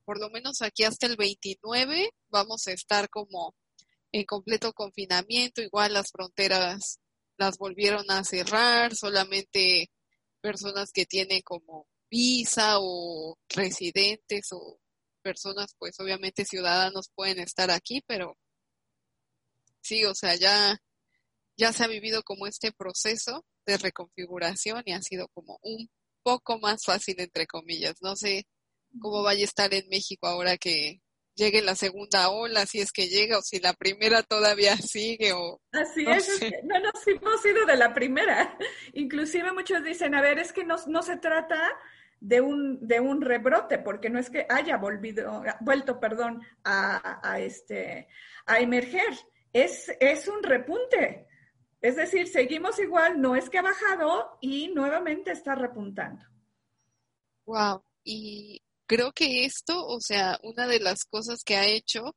Por 0.05 0.19
lo 0.19 0.29
menos 0.29 0.61
aquí 0.61 0.83
hasta 0.83 1.07
el 1.07 1.17
29 1.17 2.11
vamos 2.29 2.67
a 2.67 2.73
estar 2.73 3.09
como 3.09 3.55
en 4.11 4.25
completo 4.25 4.73
confinamiento, 4.73 5.61
igual 5.61 5.93
las 5.93 6.11
fronteras 6.11 6.99
las 7.37 7.57
volvieron 7.57 8.09
a 8.09 8.23
cerrar, 8.23 8.95
solamente 8.95 9.89
personas 10.41 10.91
que 10.93 11.05
tienen 11.05 11.41
como 11.41 11.87
visa 12.09 12.75
o 12.79 13.37
residentes 13.49 14.47
o 14.51 14.79
personas, 15.21 15.75
pues 15.79 15.99
obviamente 15.99 16.45
ciudadanos 16.45 17.09
pueden 17.15 17.39
estar 17.39 17.71
aquí, 17.71 18.01
pero 18.05 18.37
sí, 19.81 20.05
o 20.05 20.13
sea, 20.13 20.35
ya, 20.35 20.77
ya 21.57 21.73
se 21.73 21.83
ha 21.83 21.87
vivido 21.87 22.23
como 22.23 22.47
este 22.47 22.71
proceso 22.71 23.45
de 23.65 23.77
reconfiguración 23.77 24.83
y 24.85 24.93
ha 24.93 25.01
sido 25.01 25.27
como 25.29 25.59
un 25.63 25.89
poco 26.23 26.59
más 26.59 26.83
fácil, 26.85 27.15
entre 27.19 27.47
comillas. 27.47 27.95
No 28.01 28.15
sé 28.15 28.47
cómo 28.99 29.23
vaya 29.23 29.41
a 29.41 29.45
estar 29.45 29.73
en 29.73 29.87
México 29.89 30.27
ahora 30.27 30.57
que 30.57 31.01
llegue 31.35 31.61
la 31.61 31.75
segunda 31.75 32.29
ola, 32.29 32.65
si 32.65 32.79
es 32.79 32.91
que 32.91 33.07
llega, 33.07 33.37
o 33.37 33.41
si 33.41 33.59
la 33.59 33.73
primera 33.73 34.23
todavía 34.23 34.75
sigue, 34.77 35.33
o... 35.33 35.61
Así 35.71 36.05
es, 36.07 36.41
no 36.63 36.79
nos 36.79 37.07
hemos 37.07 37.45
ido 37.45 37.65
de 37.65 37.75
la 37.75 37.93
primera. 37.93 38.57
Inclusive 38.93 39.51
muchos 39.53 39.83
dicen, 39.83 40.15
a 40.15 40.21
ver, 40.21 40.39
es 40.39 40.51
que 40.51 40.63
no, 40.63 40.75
no 40.87 41.03
se 41.03 41.17
trata 41.17 41.77
de 42.19 42.41
un, 42.41 42.87
de 42.87 42.99
un 42.99 43.21
rebrote, 43.21 43.77
porque 43.77 44.09
no 44.09 44.17
es 44.17 44.29
que 44.29 44.45
haya 44.49 44.77
volvido, 44.77 45.43
vuelto, 45.59 45.99
perdón, 45.99 46.41
a, 46.63 47.19
a, 47.21 47.39
este, 47.39 48.07
a 48.45 48.59
emerger, 48.59 49.13
es, 49.53 49.91
es 49.99 50.27
un 50.27 50.41
repunte. 50.41 51.27
Es 51.81 51.97
decir, 51.97 52.27
seguimos 52.27 52.79
igual, 52.79 53.21
no 53.21 53.35
es 53.35 53.49
que 53.49 53.59
ha 53.59 53.61
bajado 53.61 54.37
y 54.41 54.69
nuevamente 54.69 55.31
está 55.31 55.53
repuntando. 55.53 56.25
Wow. 57.45 57.83
Y 58.03 58.64
creo 58.87 59.11
que 59.13 59.45
esto, 59.45 59.85
o 59.85 59.99
sea, 60.01 60.39
una 60.43 60.67
de 60.67 60.79
las 60.79 61.05
cosas 61.05 61.43
que 61.43 61.55
ha 61.55 61.65
hecho 61.67 62.15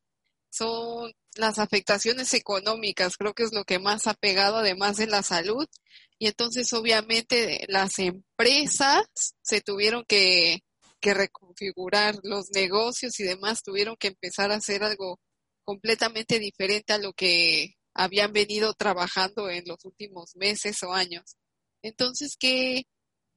son 0.51 1.13
las 1.35 1.59
afectaciones 1.59 2.33
económicas, 2.33 3.17
creo 3.17 3.33
que 3.33 3.43
es 3.43 3.53
lo 3.53 3.63
que 3.63 3.79
más 3.79 4.07
ha 4.07 4.13
pegado 4.13 4.57
además 4.57 4.97
de 4.97 5.07
la 5.07 5.23
salud. 5.23 5.67
Y 6.17 6.27
entonces 6.27 6.71
obviamente 6.73 7.65
las 7.69 7.99
empresas 7.99 9.05
se 9.41 9.61
tuvieron 9.61 10.03
que, 10.07 10.59
reconfigurar, 11.01 12.15
los 12.23 12.49
negocios 12.51 13.19
y 13.19 13.23
demás 13.23 13.63
tuvieron 13.63 13.95
que 13.97 14.09
empezar 14.09 14.51
a 14.51 14.55
hacer 14.55 14.83
algo 14.83 15.19
completamente 15.63 16.39
diferente 16.39 16.93
a 16.93 16.97
lo 16.97 17.13
que 17.13 17.75
habían 17.93 18.33
venido 18.33 18.73
trabajando 18.73 19.49
en 19.49 19.63
los 19.65 19.85
últimos 19.85 20.35
meses 20.35 20.83
o 20.83 20.93
años. 20.93 21.37
Entonces, 21.81 22.35
¿qué, 22.37 22.83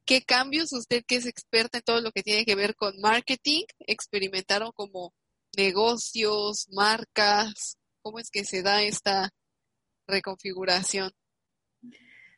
¿Qué 0.04 0.23
cambios 0.23 0.73
usted 0.73 1.04
que 1.06 1.16
es 1.16 1.26
experta 1.26 1.78
en 1.78 1.85
todo 1.85 2.00
lo 2.00 2.11
que 2.11 2.23
tiene 2.23 2.44
que 2.44 2.56
ver 2.56 2.75
con 2.75 3.00
marketing 3.00 3.64
experimentaron 3.80 4.73
como 4.75 5.14
negocios, 5.56 6.68
marcas? 6.73 7.76
¿Cómo 8.02 8.18
es 8.18 8.30
que 8.30 8.44
se 8.44 8.62
da 8.62 8.82
esta 8.82 9.30
reconfiguración? 10.09 11.12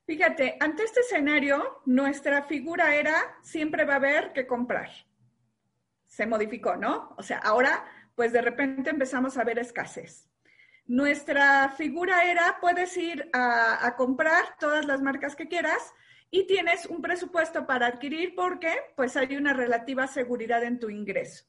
Fíjate, 0.06 0.59
ante 0.61 0.83
este 0.83 1.00
escenario, 1.00 1.80
nuestra 1.87 2.42
figura 2.42 2.94
era 2.94 3.38
siempre 3.42 3.87
va 3.87 3.94
a 3.94 3.97
haber 3.97 4.35
que 4.35 4.47
comprar. 4.47 4.90
Se 6.06 6.26
modificó, 6.26 6.76
¿no? 6.76 7.14
O 7.16 7.23
sea, 7.23 7.38
ahora, 7.38 7.85
pues 8.14 8.33
de 8.33 8.42
repente 8.42 8.90
empezamos 8.90 9.38
a 9.38 9.44
ver 9.44 9.59
escasez. 9.59 10.28
Nuestra 10.87 11.71
figura 11.71 12.30
era, 12.30 12.59
puedes 12.61 12.94
ir 12.99 13.30
a, 13.33 13.87
a 13.87 13.97
comprar 13.97 14.59
todas 14.61 14.85
las 14.85 15.00
marcas 15.00 15.35
que 15.35 15.49
quieras, 15.49 15.94
y 16.31 16.47
tienes 16.47 16.87
un 16.87 17.00
presupuesto 17.00 17.66
para 17.66 17.87
adquirir 17.87 18.35
porque 18.35 18.73
pues 18.97 19.16
hay 19.16 19.37
una 19.37 19.52
relativa 19.52 20.07
seguridad 20.07 20.62
en 20.64 20.78
tu 20.78 20.90
ingreso. 20.90 21.45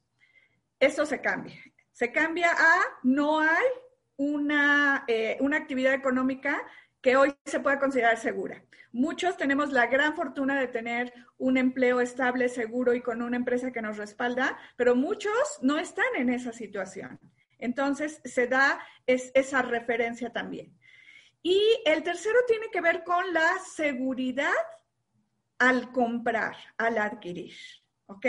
Eso 0.80 1.06
se 1.06 1.22
cambia. 1.22 1.60
Se 1.92 2.12
cambia 2.12 2.52
a 2.52 2.82
no 3.04 3.40
hay 3.40 3.66
una, 4.18 5.06
eh, 5.08 5.38
una 5.40 5.58
actividad 5.58 5.94
económica 5.94 6.62
que 7.02 7.16
hoy 7.16 7.36
se 7.46 7.60
pueda 7.60 7.80
considerar 7.80 8.18
segura. 8.18 8.64
Muchos 8.92 9.38
tenemos 9.38 9.72
la 9.72 9.88
gran 9.88 10.16
fortuna 10.16 10.60
de 10.60 10.68
tener 10.68 11.14
un 11.38 11.58
empleo 11.58 12.00
estable, 12.00 12.50
seguro 12.50 12.94
y 12.94 13.02
con 13.02 13.22
una 13.22 13.36
empresa 13.36 13.72
que 13.72 13.82
nos 13.82 13.98
respalda, 13.98 14.58
pero 14.78 14.96
muchos 14.96 15.34
no 15.62 15.78
están 15.78 16.16
en 16.16 16.30
esa 16.30 16.54
situación. 16.54 17.20
Entonces, 17.60 18.22
se 18.24 18.48
da 18.48 18.80
esa 19.06 19.62
referencia 19.62 20.32
también. 20.32 20.78
Y 21.46 21.62
el 21.86 22.02
tercero 22.02 22.40
tiene 22.48 22.72
que 22.72 22.82
ver 22.82 23.04
con 23.04 23.32
la 23.32 23.60
seguridad 23.60 24.50
al 25.60 25.92
comprar, 25.92 26.58
al 26.76 26.98
adquirir. 26.98 27.54
¿Ok? 28.08 28.26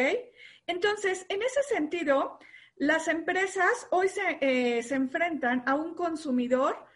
Entonces, 0.66 1.25
en 1.30 1.40
ese 1.40 1.62
sentido, 1.62 2.38
las 2.75 3.08
empresas 3.08 3.88
hoy 3.90 4.11
se, 4.11 4.37
eh, 4.42 4.82
se 4.82 4.96
enfrentan 4.96 5.62
a 5.64 5.76
un 5.76 5.94
consumidor 5.94 6.87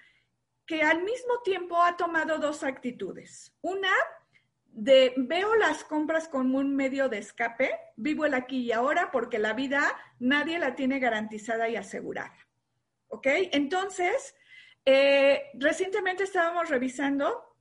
que 0.67 0.83
al 0.83 1.05
mismo 1.05 1.41
tiempo 1.43 1.83
ha 1.83 1.97
tomado 1.97 2.37
dos 2.37 2.65
actitudes. 2.65 3.57
Una, 3.63 3.89
de 4.67 5.15
veo 5.17 5.55
las 5.55 5.85
compras 5.85 6.29
como 6.29 6.59
un 6.59 6.77
medio 6.77 7.09
de 7.09 7.17
escape, 7.17 7.71
vivo 7.97 8.27
el 8.27 8.35
aquí 8.35 8.65
y 8.65 8.73
ahora 8.73 9.11
porque 9.11 9.39
la 9.39 9.55
vida 9.55 9.97
nadie 10.19 10.59
la 10.59 10.75
tiene 10.75 10.99
garantizada 10.99 11.71
y 11.71 11.77
asegurada. 11.77 12.37
¿Ok? 13.09 13.27
Entonces, 13.53 14.35
eh, 14.85 15.51
recientemente 15.55 16.25
estábamos 16.25 16.69
revisando 16.69 17.57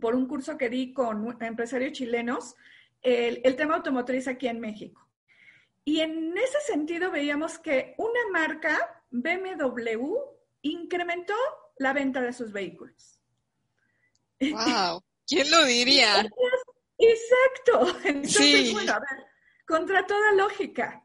por 0.00 0.14
un 0.14 0.26
curso 0.26 0.58
que 0.58 0.68
di 0.68 0.92
con 0.92 1.36
empresarios 1.42 1.92
chilenos 1.92 2.54
el, 3.02 3.40
el 3.44 3.56
tema 3.56 3.76
automotriz 3.76 4.28
aquí 4.28 4.48
en 4.48 4.60
México. 4.60 5.08
Y 5.84 6.00
en 6.00 6.36
ese 6.36 6.60
sentido 6.66 7.10
veíamos 7.10 7.58
que 7.58 7.94
una 7.96 8.20
marca, 8.30 9.02
BMW, 9.10 10.16
incrementó 10.62 11.34
la 11.78 11.94
venta 11.94 12.20
de 12.20 12.32
sus 12.32 12.52
vehículos. 12.52 13.18
¡Wow! 14.40 15.02
¿Quién 15.26 15.50
lo 15.50 15.64
diría? 15.64 16.28
Exacto. 16.98 17.98
Entonces, 18.04 18.72
bueno, 18.72 18.92
a 18.92 18.98
ver, 18.98 19.26
contra 19.66 20.06
toda 20.06 20.32
lógica, 20.32 21.04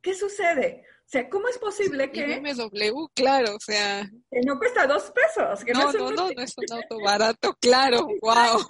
¿qué 0.00 0.14
sucede? 0.14 0.86
O 1.04 1.08
sea, 1.14 1.28
¿cómo 1.28 1.48
es 1.48 1.58
posible 1.58 2.10
que... 2.10 2.40
BMW, 2.40 3.06
claro, 3.14 3.56
o 3.56 3.60
sea... 3.60 4.10
Que 4.30 4.40
no 4.40 4.58
cuesta 4.58 4.86
dos 4.86 5.12
pesos. 5.12 5.64
no, 5.72 5.92
no, 5.92 6.10
no, 6.10 6.30
no, 6.30 6.42
es 6.42 6.54
un 6.56 6.76
auto 6.76 6.98
barato, 7.00 7.54
claro, 7.60 8.06
wow. 8.22 8.66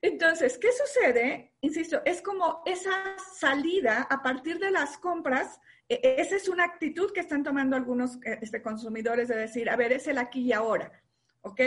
Entonces, 0.00 0.58
¿qué 0.58 0.68
sucede? 0.72 1.52
Insisto, 1.60 2.00
es 2.04 2.22
como 2.22 2.62
esa 2.64 3.16
salida 3.38 4.06
a 4.10 4.22
partir 4.22 4.58
de 4.58 4.70
las 4.70 4.98
compras, 4.98 5.60
e, 5.88 6.00
e, 6.02 6.20
esa 6.20 6.36
es 6.36 6.48
una 6.48 6.64
actitud 6.64 7.12
que 7.12 7.20
están 7.20 7.42
tomando 7.42 7.76
algunos 7.76 8.16
eh, 8.24 8.38
este, 8.40 8.62
consumidores 8.62 9.28
de 9.28 9.36
decir, 9.36 9.68
a 9.68 9.76
ver, 9.76 9.92
es 9.92 10.06
el 10.08 10.18
aquí 10.18 10.42
y 10.42 10.52
ahora, 10.52 11.02
¿ok? 11.42 11.60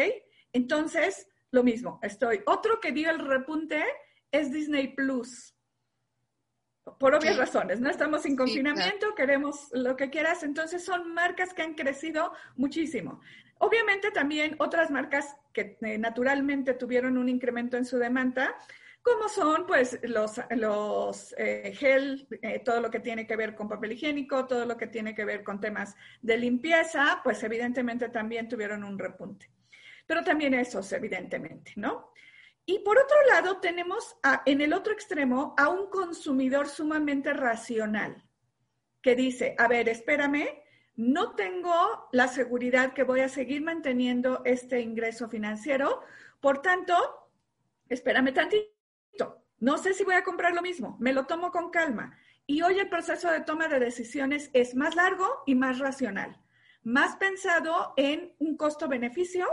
Entonces, 0.52 1.28
lo 1.52 1.64
mismo, 1.64 2.00
estoy. 2.02 2.42
Otro 2.46 2.80
que 2.80 2.92
dio 2.92 3.10
el 3.10 3.20
repunte 3.20 3.84
es 4.32 4.52
Disney 4.52 4.96
Plus. 4.96 5.55
Por 7.00 7.16
obvias 7.16 7.36
razones, 7.36 7.82
no 7.82 7.90
estamos 7.90 8.22
sin 8.22 8.36
confinamiento, 8.36 9.16
queremos 9.16 9.70
lo 9.72 9.96
que 9.96 10.12
quieras, 10.12 10.44
entonces 10.44 10.86
son 10.86 11.14
marcas 11.14 11.54
que 11.54 11.64
han 11.64 11.74
crecido 11.74 12.32
muchísimo. 12.56 13.22
Obviamente 13.58 14.12
también 14.12 14.56
otras 14.60 14.92
marcas 14.92 15.36
que 15.52 15.78
eh, 15.82 15.98
naturalmente 15.98 16.74
tuvieron 16.76 17.18
un 17.18 17.28
incremento 17.28 17.76
en 17.78 17.86
su 17.86 17.98
demanda, 17.98 18.56
como 19.02 19.30
son 19.30 19.66
pues 19.66 20.00
los, 20.04 20.42
los 20.52 21.34
eh, 21.38 21.74
gel, 21.76 22.28
eh, 22.42 22.60
todo 22.60 22.82
lo 22.82 22.90
que 22.90 23.00
tiene 23.00 23.26
que 23.26 23.36
ver 23.36 23.56
con 23.56 23.70
papel 23.70 23.94
higiénico, 23.94 24.46
todo 24.46 24.66
lo 24.66 24.78
que 24.78 24.88
tiene 24.88 25.14
que 25.14 25.26
ver 25.26 25.44
con 25.44 25.60
temas 25.60 25.96
de 26.22 26.38
limpieza, 26.38 27.22
pues 27.24 27.42
evidentemente 27.44 28.10
también 28.10 28.50
tuvieron 28.50 28.84
un 28.84 28.98
repunte. 28.98 29.50
Pero 30.08 30.24
también 30.24 30.54
esos, 30.56 30.92
evidentemente, 30.92 31.74
¿no? 31.76 32.14
Y 32.66 32.80
por 32.80 32.98
otro 32.98 33.18
lado, 33.28 33.58
tenemos 33.60 34.18
en 34.46 34.62
el 34.62 34.74
otro 34.74 34.92
extremo 34.92 35.54
a 35.58 35.70
un 35.70 35.90
consumidor 35.90 36.68
sumamente 36.68 37.32
racional 37.34 38.24
que 39.02 39.16
dice, 39.16 39.56
a 39.60 39.68
ver, 39.68 39.88
espérame, 39.88 40.48
no 40.96 41.36
tengo 41.36 42.08
la 42.12 42.28
seguridad 42.28 42.94
que 42.94 43.04
voy 43.04 43.20
a 43.20 43.30
seguir 43.30 43.62
manteniendo 43.62 44.42
este 44.46 44.82
ingreso 44.82 45.30
financiero, 45.30 46.02
por 46.40 46.64
tanto, 46.64 46.96
espérame 47.88 48.34
tantito, 48.34 49.44
no 49.60 49.78
sé 49.78 49.94
si 49.94 50.04
voy 50.04 50.16
a 50.16 50.24
comprar 50.24 50.54
lo 50.54 50.64
mismo, 50.64 50.98
me 51.00 51.14
lo 51.14 51.28
tomo 51.28 51.52
con 51.52 51.70
calma. 51.70 52.18
Y 52.48 52.62
hoy 52.62 52.80
el 52.80 52.90
proceso 52.90 53.30
de 53.30 53.42
toma 53.42 53.68
de 53.68 53.80
decisiones 53.80 54.50
es 54.54 54.74
más 54.74 54.96
largo 54.96 55.44
y 55.46 55.54
más 55.54 55.80
racional, 55.80 56.42
más 56.84 57.16
pensado 57.18 57.94
en 57.98 58.34
un 58.40 58.58
costo-beneficio 58.58 59.48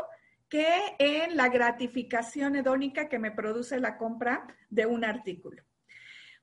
que 0.52 0.94
en 0.98 1.34
la 1.38 1.48
gratificación 1.48 2.56
hedónica 2.56 3.08
que 3.08 3.18
me 3.18 3.30
produce 3.30 3.80
la 3.80 3.96
compra 3.96 4.46
de 4.68 4.84
un 4.84 5.02
artículo. 5.02 5.62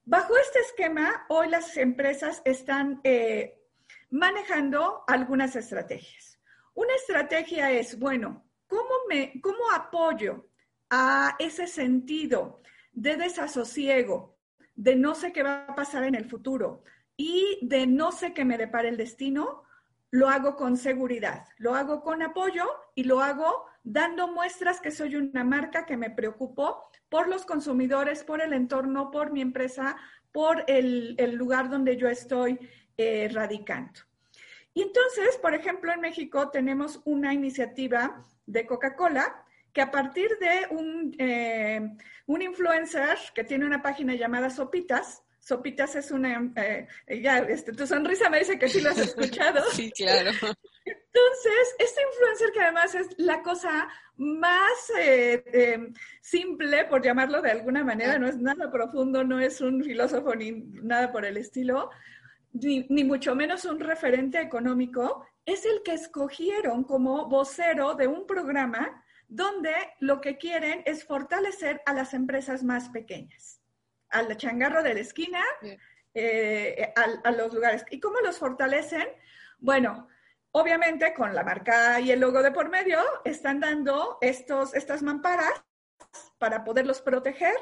Bajo 0.04 0.36
este 0.36 0.62
esquema, 0.62 1.28
hoy 1.30 1.48
las 1.48 1.78
empresas 1.78 2.42
están 2.44 3.02
eh, 3.04 3.62
manejando 4.10 5.04
algunas 5.06 5.56
estrategias. 5.56 6.40
Una 6.74 6.92
estrategia 6.96 7.70
es, 7.70 8.00
bueno, 8.00 8.50
¿cómo, 8.66 8.90
me, 9.08 9.40
¿cómo 9.44 9.72
apoyo 9.76 10.50
a 10.90 11.36
ese 11.38 11.68
sentido 11.68 12.64
de 12.92 13.16
desasosiego, 13.16 14.40
de 14.74 14.96
no 14.96 15.14
sé 15.14 15.32
qué 15.32 15.44
va 15.44 15.66
a 15.68 15.76
pasar 15.76 16.04
en 16.04 16.16
el 16.16 16.28
futuro 16.28 16.84
y 17.16 17.60
de 17.62 17.86
no 17.86 18.12
sé 18.12 18.34
qué 18.34 18.44
me 18.44 18.58
depara 18.58 18.90
el 18.90 18.98
destino? 18.98 19.66
Lo 20.10 20.30
hago 20.30 20.56
con 20.56 20.78
seguridad, 20.78 21.46
lo 21.58 21.76
hago 21.76 22.02
con 22.02 22.24
apoyo 22.24 22.66
y 22.96 23.04
lo 23.04 23.22
hago 23.22 23.69
dando 23.90 24.28
muestras 24.28 24.80
que 24.80 24.92
soy 24.92 25.16
una 25.16 25.44
marca 25.44 25.84
que 25.86 25.98
me 25.98 26.12
preocupo 26.12 26.90
por 27.10 27.28
los 27.28 27.44
consumidores, 27.44 28.24
por 28.24 28.40
el 28.40 28.54
entorno, 28.54 29.10
por 29.10 29.32
mi 29.32 29.42
empresa, 29.42 29.98
por 30.32 30.64
el, 30.68 31.16
lugar 31.34 31.72
donde 31.72 31.98
yo 31.98 32.08
estoy 32.08 32.60
eh, 32.98 33.28
radicando. 33.34 34.00
Y 34.76 34.84
entonces, 34.84 35.38
por 35.42 35.56
ejemplo, 35.56 35.92
en 35.92 36.02
México 36.02 36.52
tenemos 36.52 37.02
una 37.06 37.34
iniciativa 37.34 38.24
de 38.46 38.68
Coca-Cola 38.68 39.44
que 39.74 39.82
a 39.82 39.90
partir 39.90 40.38
de 40.40 40.68
un, 40.70 41.16
eh, 41.18 41.82
un 42.28 42.42
influencer 42.44 43.18
que 43.34 43.44
tiene 43.44 43.66
una 43.66 43.82
página 43.82 44.14
llamada 44.14 44.52
Sopitas, 44.52 45.24
Sopitas 45.40 45.96
es 45.96 46.12
una, 46.12 46.52
eh, 46.58 46.88
ya, 47.24 47.40
este, 47.40 47.72
tu 47.72 47.88
sonrisa 47.88 48.30
me 48.30 48.38
dice 48.38 48.60
que 48.60 48.70
sí 48.70 48.82
lo 48.82 48.92
has 48.92 49.00
escuchado. 49.00 49.64
sí, 49.72 49.92
claro. 49.92 50.30
Entonces, 51.12 51.76
este 51.80 52.02
influencer 52.02 52.52
que 52.52 52.62
además 52.62 52.96
es 52.96 53.08
la 53.18 53.42
cosa 53.42 53.90
más 54.16 54.92
eh, 54.98 55.44
em, 55.54 55.94
simple, 56.22 56.86
por 56.86 57.04
llamarlo 57.04 57.42
de 57.42 57.52
alguna 57.52 57.84
manera, 57.84 58.20
no 58.20 58.28
es 58.28 58.38
nada 58.38 58.72
profundo, 58.72 59.24
no 59.24 59.40
es 59.40 59.60
un 59.62 59.84
filósofo 59.84 60.36
ni 60.36 60.52
nada 60.52 61.12
por 61.12 61.26
el 61.26 61.38
estilo, 61.38 61.90
ni, 62.54 62.86
ni 62.90 63.04
mucho 63.04 63.36
menos 63.36 63.66
un 63.66 63.80
referente 63.80 64.40
económico, 64.40 65.26
es 65.46 65.66
el 65.66 65.82
que 65.84 65.94
escogieron 65.94 66.84
como 66.84 67.28
vocero 67.28 67.96
de 67.96 68.08
un 68.08 68.28
programa 68.28 69.04
donde 69.28 69.74
lo 70.00 70.22
que 70.22 70.38
quieren 70.38 70.84
es 70.86 71.06
fortalecer 71.06 71.82
a 71.86 71.94
las 71.94 72.14
empresas 72.14 72.64
más 72.64 72.90
pequeñas 72.90 73.60
al 74.10 74.36
changarro 74.38 74.84
de 74.84 74.94
la 74.94 75.00
esquina, 75.00 75.42
eh, 76.14 76.94
a, 77.24 77.32
los 77.32 77.54
lugares. 77.54 77.86
¿Y 77.92 78.00
cómo 78.00 78.20
los 78.22 78.38
fortalecen? 78.38 79.08
Bueno, 79.60 80.08
obviamente 80.52 81.14
con 81.14 81.34
la 81.36 81.44
marca 81.44 82.00
y 82.00 82.12
el 82.12 82.20
logo 82.20 82.42
de 82.42 82.52
por 82.52 82.70
medio 82.70 83.00
están 83.24 83.60
dando 83.60 84.18
estos, 84.22 84.74
estas 84.74 85.04
mamparas 85.04 85.64
para 86.38 86.64
poderlos 86.64 87.02
proteger 87.02 87.56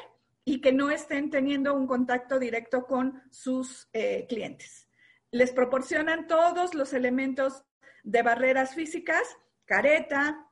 y 0.46 0.62
que 0.62 0.72
no 0.72 0.92
estén 0.92 1.30
teniendo 1.30 1.74
un 1.74 1.88
contacto 1.88 2.40
directo 2.40 2.86
con 2.86 3.22
sus 3.32 3.90
eh, 3.94 4.26
clientes. 4.30 4.88
Les 5.32 5.52
proporcionan 5.52 6.28
todos 6.28 6.74
los 6.74 6.94
elementos 6.94 7.66
de 8.04 8.22
barreras 8.22 8.74
físicas, 8.74 9.28
careta, 9.66 10.48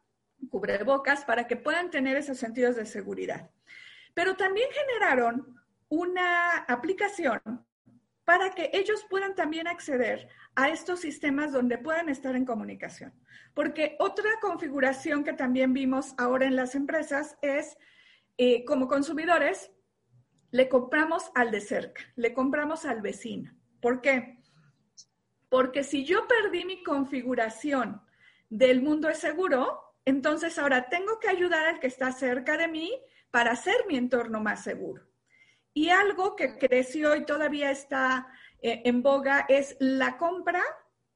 cubrebocas, 0.49 1.23
para 1.23 1.47
que 1.47 1.55
puedan 1.55 1.89
tener 1.89 2.17
esos 2.17 2.37
sentidos 2.37 2.75
de 2.75 2.85
seguridad. 2.85 3.49
Pero 4.13 4.35
también 4.35 4.67
generaron 4.71 5.55
una 5.87 6.57
aplicación 6.67 7.41
para 8.25 8.49
que 8.51 8.71
ellos 8.73 9.05
puedan 9.09 9.35
también 9.35 9.67
acceder 9.67 10.27
a 10.55 10.69
estos 10.69 10.99
sistemas 10.99 11.53
donde 11.53 11.77
puedan 11.77 12.09
estar 12.09 12.35
en 12.35 12.43
comunicación. 12.43 13.13
Porque 13.53 13.95
otra 13.99 14.29
configuración 14.41 15.23
que 15.23 15.33
también 15.33 15.73
vimos 15.73 16.15
ahora 16.17 16.47
en 16.47 16.55
las 16.55 16.75
empresas 16.75 17.38
es, 17.41 17.77
eh, 18.38 18.65
como 18.65 18.88
consumidores, 18.88 19.71
le 20.51 20.67
compramos 20.67 21.31
al 21.35 21.51
de 21.51 21.61
cerca, 21.61 22.01
le 22.15 22.33
compramos 22.33 22.85
al 22.85 23.01
vecino. 23.01 23.51
¿Por 23.79 24.01
qué? 24.01 24.39
Porque 25.49 25.83
si 25.83 26.03
yo 26.03 26.27
perdí 26.27 26.65
mi 26.65 26.83
configuración 26.83 28.01
del 28.49 28.81
mundo 28.81 29.09
es 29.09 29.19
seguro, 29.19 29.95
entonces 30.03 30.57
ahora 30.57 30.89
tengo 30.89 31.19
que 31.19 31.29
ayudar 31.29 31.67
al 31.67 31.79
que 31.79 31.88
está 31.88 32.11
cerca 32.11 32.57
de 32.57 32.67
mí 32.67 32.91
para 33.29 33.51
hacer 33.51 33.75
mi 33.88 33.97
entorno 33.97 34.39
más 34.39 34.63
seguro. 34.63 35.03
Y 35.77 35.89
algo 35.89 36.38
que 36.38 36.57
creció 36.57 37.17
y 37.17 37.25
todavía 37.25 37.69
está 37.69 38.27
eh, 38.61 38.81
en 38.85 39.03
boga 39.03 39.45
es 39.49 39.75
la 39.79 40.17
compra 40.17 40.63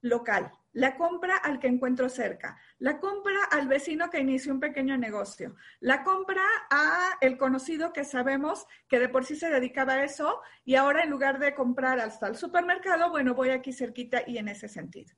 local, 0.02 0.52
la 0.74 0.98
compra 0.98 1.38
al 1.38 1.60
que 1.60 1.68
encuentro 1.68 2.10
cerca, 2.10 2.60
la 2.78 3.00
compra 3.00 3.42
al 3.52 3.70
vecino 3.70 4.10
que 4.10 4.20
inició 4.20 4.52
un 4.52 4.60
pequeño 4.60 4.98
negocio, 4.98 5.56
la 5.80 6.04
compra 6.04 6.44
a 6.70 7.18
el 7.22 7.38
conocido 7.38 7.94
que 7.94 8.04
sabemos 8.04 8.68
que 8.90 9.00
de 9.00 9.08
por 9.08 9.24
sí 9.24 9.38
se 9.38 9.50
dedicaba 9.50 9.94
a 9.94 10.04
eso 10.04 10.42
y 10.66 10.76
ahora 10.76 11.04
en 11.04 11.10
lugar 11.10 11.40
de 11.40 11.56
comprar 11.56 12.02
hasta 12.02 12.28
el 12.28 12.36
supermercado, 12.36 13.12
bueno, 13.12 13.36
voy 13.36 13.52
aquí 13.52 13.72
cerquita 13.72 14.24
y 14.28 14.40
en 14.40 14.50
ese 14.50 14.68
sentido. 14.68 15.16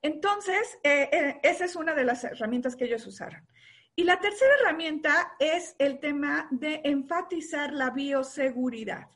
Entonces, 0.00 0.78
eh, 0.84 1.08
eh, 1.12 1.40
esa 1.42 1.64
es 1.64 1.74
una 1.74 1.92
de 1.92 2.04
las 2.04 2.22
herramientas 2.22 2.76
que 2.76 2.84
ellos 2.84 3.04
usaron. 3.04 3.44
Y 3.96 4.04
la 4.04 4.18
tercera 4.20 4.54
herramienta 4.60 5.32
es 5.38 5.74
el 5.78 5.98
tema 5.98 6.48
de 6.50 6.80
enfatizar 6.84 7.72
la 7.72 7.90
bioseguridad. 7.90 9.08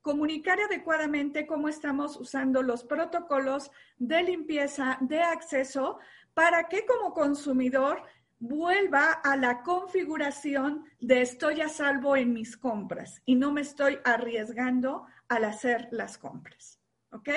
Comunicar 0.00 0.60
adecuadamente 0.60 1.46
cómo 1.46 1.68
estamos 1.68 2.16
usando 2.16 2.62
los 2.62 2.84
protocolos 2.84 3.70
de 3.98 4.22
limpieza, 4.22 4.98
de 5.00 5.20
acceso, 5.20 5.98
para 6.34 6.68
que 6.68 6.84
como 6.84 7.14
consumidor 7.14 8.02
vuelva 8.38 9.12
a 9.12 9.36
la 9.36 9.62
configuración 9.62 10.84
de 11.00 11.22
estoy 11.22 11.60
a 11.60 11.68
salvo 11.68 12.16
en 12.16 12.32
mis 12.32 12.56
compras 12.56 13.22
y 13.24 13.36
no 13.36 13.52
me 13.52 13.62
estoy 13.62 13.98
arriesgando 14.04 15.06
al 15.28 15.44
hacer 15.44 15.88
las 15.90 16.18
compras. 16.18 16.78
¿Ok? 17.10 17.30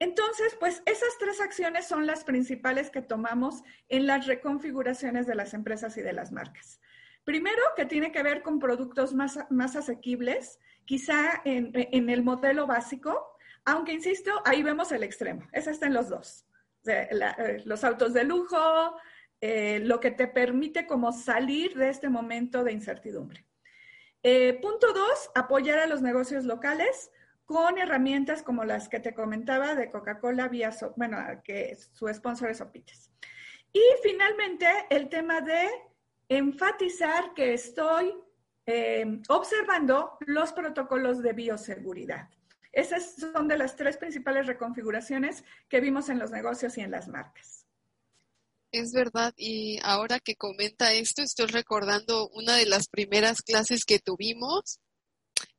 Entonces, 0.00 0.56
pues 0.60 0.82
esas 0.86 1.18
tres 1.18 1.40
acciones 1.40 1.86
son 1.86 2.06
las 2.06 2.24
principales 2.24 2.90
que 2.90 3.02
tomamos 3.02 3.62
en 3.88 4.06
las 4.06 4.26
reconfiguraciones 4.26 5.26
de 5.26 5.34
las 5.34 5.54
empresas 5.54 5.96
y 5.96 6.02
de 6.02 6.12
las 6.12 6.30
marcas. 6.30 6.80
Primero, 7.24 7.60
que 7.76 7.84
tiene 7.84 8.12
que 8.12 8.22
ver 8.22 8.42
con 8.42 8.58
productos 8.58 9.12
más, 9.12 9.38
más 9.50 9.76
asequibles, 9.76 10.58
quizá 10.84 11.42
en, 11.44 11.72
el 11.74 12.22
modelo 12.22 12.66
básico, 12.66 13.36
aunque 13.64 13.92
insisto, 13.92 14.40
ahí 14.46 14.62
vemos 14.62 14.92
el 14.92 15.02
extremo, 15.02 15.46
esa 15.52 15.70
está 15.70 15.86
en 15.86 15.94
los 15.94 16.08
dos. 16.08 16.46
Eh, 16.86 17.62
los 17.66 17.84
autos 17.84 18.14
de 18.14 18.24
lujo, 18.24 18.96
eh, 19.40 19.80
lo 19.84 20.00
que 20.00 20.10
te 20.10 20.26
permite 20.26 20.86
como 20.86 21.12
salir 21.12 21.76
de 21.76 21.90
este 21.90 22.08
momento 22.08 22.64
de 22.64 22.72
incertidumbre. 22.72 23.44
Eh, 24.22 24.58
punto 24.62 24.92
dos, 24.92 25.30
apoyar 25.34 25.80
a 25.80 25.86
los 25.86 26.00
negocios 26.00 26.44
locales 26.44 27.10
con 27.48 27.78
herramientas 27.78 28.42
como 28.42 28.62
las 28.62 28.90
que 28.90 29.00
te 29.00 29.14
comentaba 29.14 29.74
de 29.74 29.90
Coca-Cola 29.90 30.48
vía, 30.48 30.70
bueno, 30.96 31.16
que 31.42 31.74
su 31.94 32.06
sponsor 32.12 32.50
es 32.50 32.60
Opites. 32.60 33.10
Y 33.72 33.80
finalmente, 34.02 34.66
el 34.90 35.08
tema 35.08 35.40
de 35.40 35.66
enfatizar 36.28 37.32
que 37.32 37.54
estoy 37.54 38.12
observando 39.30 40.18
los 40.26 40.52
protocolos 40.52 41.22
de 41.22 41.32
bioseguridad. 41.32 42.28
Esas 42.70 43.14
son 43.14 43.48
de 43.48 43.56
las 43.56 43.76
tres 43.76 43.96
principales 43.96 44.46
reconfiguraciones 44.46 45.42
que 45.70 45.80
vimos 45.80 46.10
en 46.10 46.18
los 46.18 46.30
negocios 46.30 46.76
y 46.76 46.82
en 46.82 46.90
las 46.90 47.08
marcas. 47.08 47.64
Es 48.72 48.92
verdad, 48.92 49.32
y 49.38 49.80
ahora 49.82 50.20
que 50.20 50.36
comenta 50.36 50.92
esto, 50.92 51.22
estoy 51.22 51.46
recordando 51.46 52.28
una 52.28 52.56
de 52.56 52.66
las 52.66 52.88
primeras 52.88 53.40
clases 53.40 53.86
que 53.86 54.00
tuvimos. 54.00 54.80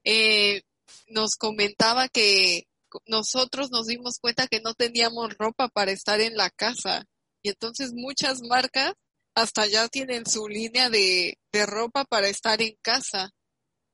Eh, 0.03 0.61
nos 1.07 1.35
comentaba 1.35 2.07
que 2.07 2.63
nosotros 3.05 3.69
nos 3.71 3.87
dimos 3.87 4.19
cuenta 4.19 4.47
que 4.47 4.61
no 4.61 4.73
teníamos 4.73 5.37
ropa 5.37 5.69
para 5.69 5.91
estar 5.91 6.21
en 6.21 6.35
la 6.35 6.49
casa. 6.49 7.05
Y 7.41 7.49
entonces 7.49 7.91
muchas 7.93 8.41
marcas 8.41 8.93
hasta 9.35 9.65
ya 9.67 9.87
tienen 9.87 10.25
su 10.25 10.47
línea 10.47 10.89
de, 10.89 11.37
de 11.51 11.65
ropa 11.65 12.03
para 12.05 12.27
estar 12.27 12.61
en 12.61 12.75
casa 12.81 13.31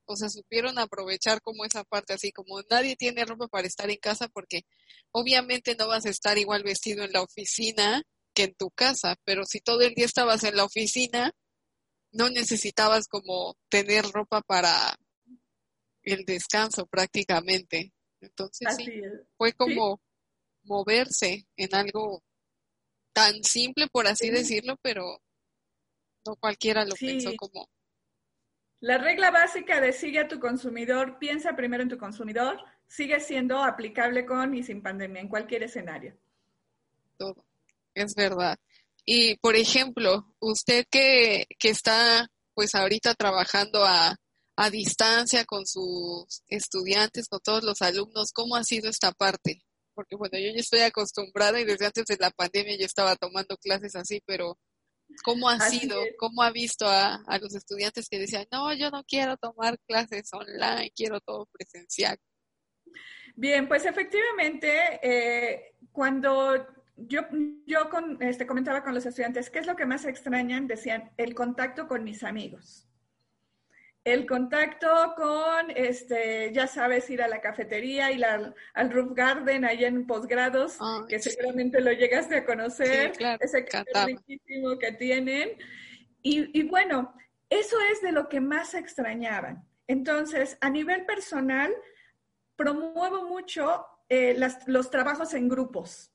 o 0.06 0.16
sea, 0.16 0.30
supieron 0.30 0.78
aprovechar 0.80 1.42
como 1.42 1.66
esa 1.66 1.84
parte, 1.84 2.14
así 2.14 2.32
como 2.32 2.62
nadie 2.70 2.96
tiene 2.96 3.26
ropa 3.26 3.48
para 3.48 3.68
estar 3.68 3.90
en 3.90 3.98
casa 3.98 4.28
porque 4.28 4.62
obviamente 5.12 5.76
no 5.76 5.88
vas 5.88 6.06
a 6.06 6.10
estar 6.10 6.38
igual 6.38 6.64
vestido 6.64 7.04
en 7.04 7.12
la 7.12 7.22
oficina 7.22 8.04
que 8.34 8.44
en 8.44 8.56
tu 8.56 8.70
casa, 8.70 9.16
pero 9.24 9.44
si 9.46 9.60
todo 9.62 9.82
el 9.82 9.94
día 9.96 10.06
estabas 10.06 10.44
en 10.44 10.58
la 10.58 10.66
oficina, 10.66 11.32
no 12.12 12.30
necesitabas 12.30 13.08
como 13.08 13.56
tener 13.70 14.06
ropa 14.06 14.42
para 14.42 14.98
el 16.06 16.26
descanso 16.26 16.86
prácticamente. 16.86 17.92
Entonces 18.22 18.76
sí, 18.78 19.02
fue 19.38 19.54
como 19.54 20.02
moverse 20.64 21.46
en 21.58 21.76
algo 21.76 22.24
tan 23.14 23.44
simple, 23.44 23.88
por 23.88 24.08
así 24.08 24.30
decirlo, 24.30 24.78
pero 24.82 25.22
no 26.26 26.36
cualquiera 26.38 26.86
lo 26.86 26.96
pensó 26.96 27.36
como 27.38 27.70
la 28.86 28.98
regla 29.00 29.32
básica 29.32 29.82
de 29.82 29.94
sigue 29.94 30.20
a 30.20 30.28
tu 30.28 30.40
consumidor, 30.40 31.18
piensa 31.18 31.56
primero 31.56 31.82
en 31.82 31.90
tu 31.90 31.98
consumidor, 31.98 32.64
sigue 32.88 33.20
siendo 33.20 33.64
aplicable 33.64 34.26
con 34.28 34.54
y 34.54 34.62
sin 34.62 34.84
pandemia 34.84 35.22
en 35.22 35.28
cualquier 35.28 35.64
escenario. 35.64 36.16
Todo, 37.18 37.46
es 37.96 38.14
verdad. 38.14 38.60
Y, 39.04 39.38
por 39.38 39.56
ejemplo, 39.56 40.32
usted 40.40 40.86
que, 40.90 41.46
que 41.58 41.70
está 41.70 42.30
pues 42.54 42.76
ahorita 42.76 43.16
trabajando 43.16 43.84
a, 43.84 44.18
a 44.58 44.70
distancia 44.70 45.46
con 45.46 45.66
sus 45.66 46.44
estudiantes, 46.48 47.28
con 47.28 47.40
todos 47.42 47.64
los 47.64 47.82
alumnos, 47.82 48.32
¿cómo 48.32 48.56
ha 48.56 48.64
sido 48.64 48.90
esta 48.90 49.12
parte? 49.12 49.62
Porque 49.94 50.16
bueno, 50.16 50.38
yo 50.38 50.52
ya 50.54 50.60
estoy 50.60 50.82
acostumbrada 50.82 51.60
y 51.60 51.66
desde 51.66 51.86
antes 51.86 52.06
de 52.06 52.18
la 52.20 52.32
pandemia 52.32 52.78
ya 52.78 52.86
estaba 52.86 53.16
tomando 53.16 53.58
clases 53.58 53.96
así, 53.96 54.22
pero 54.26 54.58
¿Cómo 55.24 55.50
ha 55.50 55.60
sido? 55.60 56.02
¿Cómo 56.18 56.42
ha 56.42 56.52
visto 56.52 56.88
a, 56.88 57.22
los 57.40 57.54
estudiantes 57.56 58.10
que 58.10 58.20
decían, 58.20 58.48
no, 58.52 58.74
yo 58.74 58.90
no 58.90 59.04
quiero 59.04 59.38
tomar 59.38 59.78
clases 59.88 60.30
online, 60.34 60.92
quiero 60.96 61.20
todo 61.22 61.48
presencial? 61.52 62.18
Bien, 63.36 63.68
pues 63.68 63.86
efectivamente, 63.86 65.00
eh, 65.04 65.76
cuando 65.92 66.66
yo, 66.96 67.22
yo 67.66 67.90
con, 67.90 68.22
este, 68.22 68.48
comentaba 68.48 68.84
con 68.84 68.94
los 68.94 69.06
estudiantes, 69.06 69.50
¿qué 69.50 69.60
es 69.60 69.68
lo 69.68 69.76
que 69.76 69.86
más 69.86 70.06
extrañan? 70.06 70.68
Decían, 70.68 71.12
el 71.18 71.36
contacto 71.36 71.88
con 71.88 72.04
mis 72.04 72.24
amigos 72.24 72.85
el 74.06 74.28
contacto 74.28 74.88
con, 75.18 75.72
este, 75.76 76.54
ya 76.54 76.68
sabes, 76.68 77.10
ir 77.10 77.24
a 77.24 77.28
la 77.28 77.42
cafetería, 77.42 78.12
ir 78.12 78.24
al, 78.24 78.54
al 78.76 78.92
Roof 78.92 79.14
Garden 79.16 79.66
allá 79.66 79.88
en 79.88 80.06
posgrados, 80.06 80.78
que 81.10 81.18
seguramente 81.18 81.82
lo 81.82 81.92
llegaste 81.92 82.38
a 82.38 82.46
conocer, 82.46 83.14
ese 83.40 83.66
café 83.66 84.06
riquísimo 84.06 84.78
que 84.78 84.92
tienen. 84.92 85.50
Y, 86.22 86.64
bueno, 86.70 87.16
eso 87.50 87.78
es 87.92 88.02
de 88.02 88.12
lo 88.12 88.30
que 88.30 88.40
más 88.42 88.76
extrañaban. 88.76 89.68
Entonces, 89.88 90.58
a 90.62 90.70
nivel 90.70 91.06
personal, 91.06 91.74
promuevo 92.56 93.28
mucho 93.28 93.86
eh, 94.08 94.38
los 94.68 94.92
trabajos 94.92 95.34
en 95.34 95.50
grupos. 95.50 96.15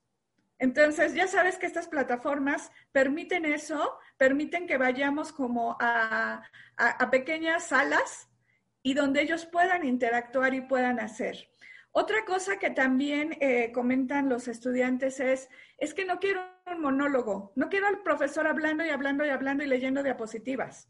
Entonces, 0.61 1.15
ya 1.15 1.27
sabes 1.27 1.57
que 1.57 1.65
estas 1.65 1.89
plataformas 1.89 2.71
permiten 2.93 3.47
eso, 3.47 3.99
permiten 4.19 4.67
que 4.67 4.77
vayamos 4.77 5.33
como 5.33 5.79
a, 5.81 6.43
pequeñas 7.11 7.69
salas 7.69 8.29
y 8.83 8.93
donde 8.93 9.23
ellos 9.23 9.47
puedan 9.47 9.85
interactuar 9.87 10.53
y 10.53 10.61
puedan 10.61 11.01
hacer. 11.01 11.49
Otra 11.93 12.27
cosa 12.27 12.59
que 12.59 12.71
también 12.71 13.39
eh, 13.41 13.73
comentan 13.73 14.29
los 14.29 14.49
estudiantes 14.49 15.19
es, 15.19 15.49
es 15.79 15.95
que 15.95 16.05
no 16.05 16.21
quiero 16.21 16.43
un 16.67 16.83
monólogo, 16.83 17.53
no 17.57 17.71
quiero 17.71 17.87
al 17.87 18.03
profesor 18.03 18.47
hablando 18.47 18.85
y 18.85 18.91
hablando 18.91 19.25
y 19.25 19.31
hablando 19.31 19.65
y 19.65 19.67
leyendo 19.67 20.03
diapositivas. 20.03 20.89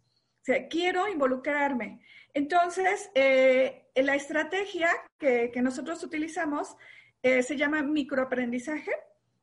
Quiero 0.69 1.07
involucrarme. 1.07 2.01
Entonces, 2.35 3.09
eh, 3.15 3.89
la 3.95 4.17
estrategia 4.17 4.91
que, 5.17 5.53
nosotros 5.63 6.03
utilizamos 6.03 6.77
eh, 7.23 7.45
se 7.45 7.57
llama 7.57 7.83
microaprendizaje 7.83 8.91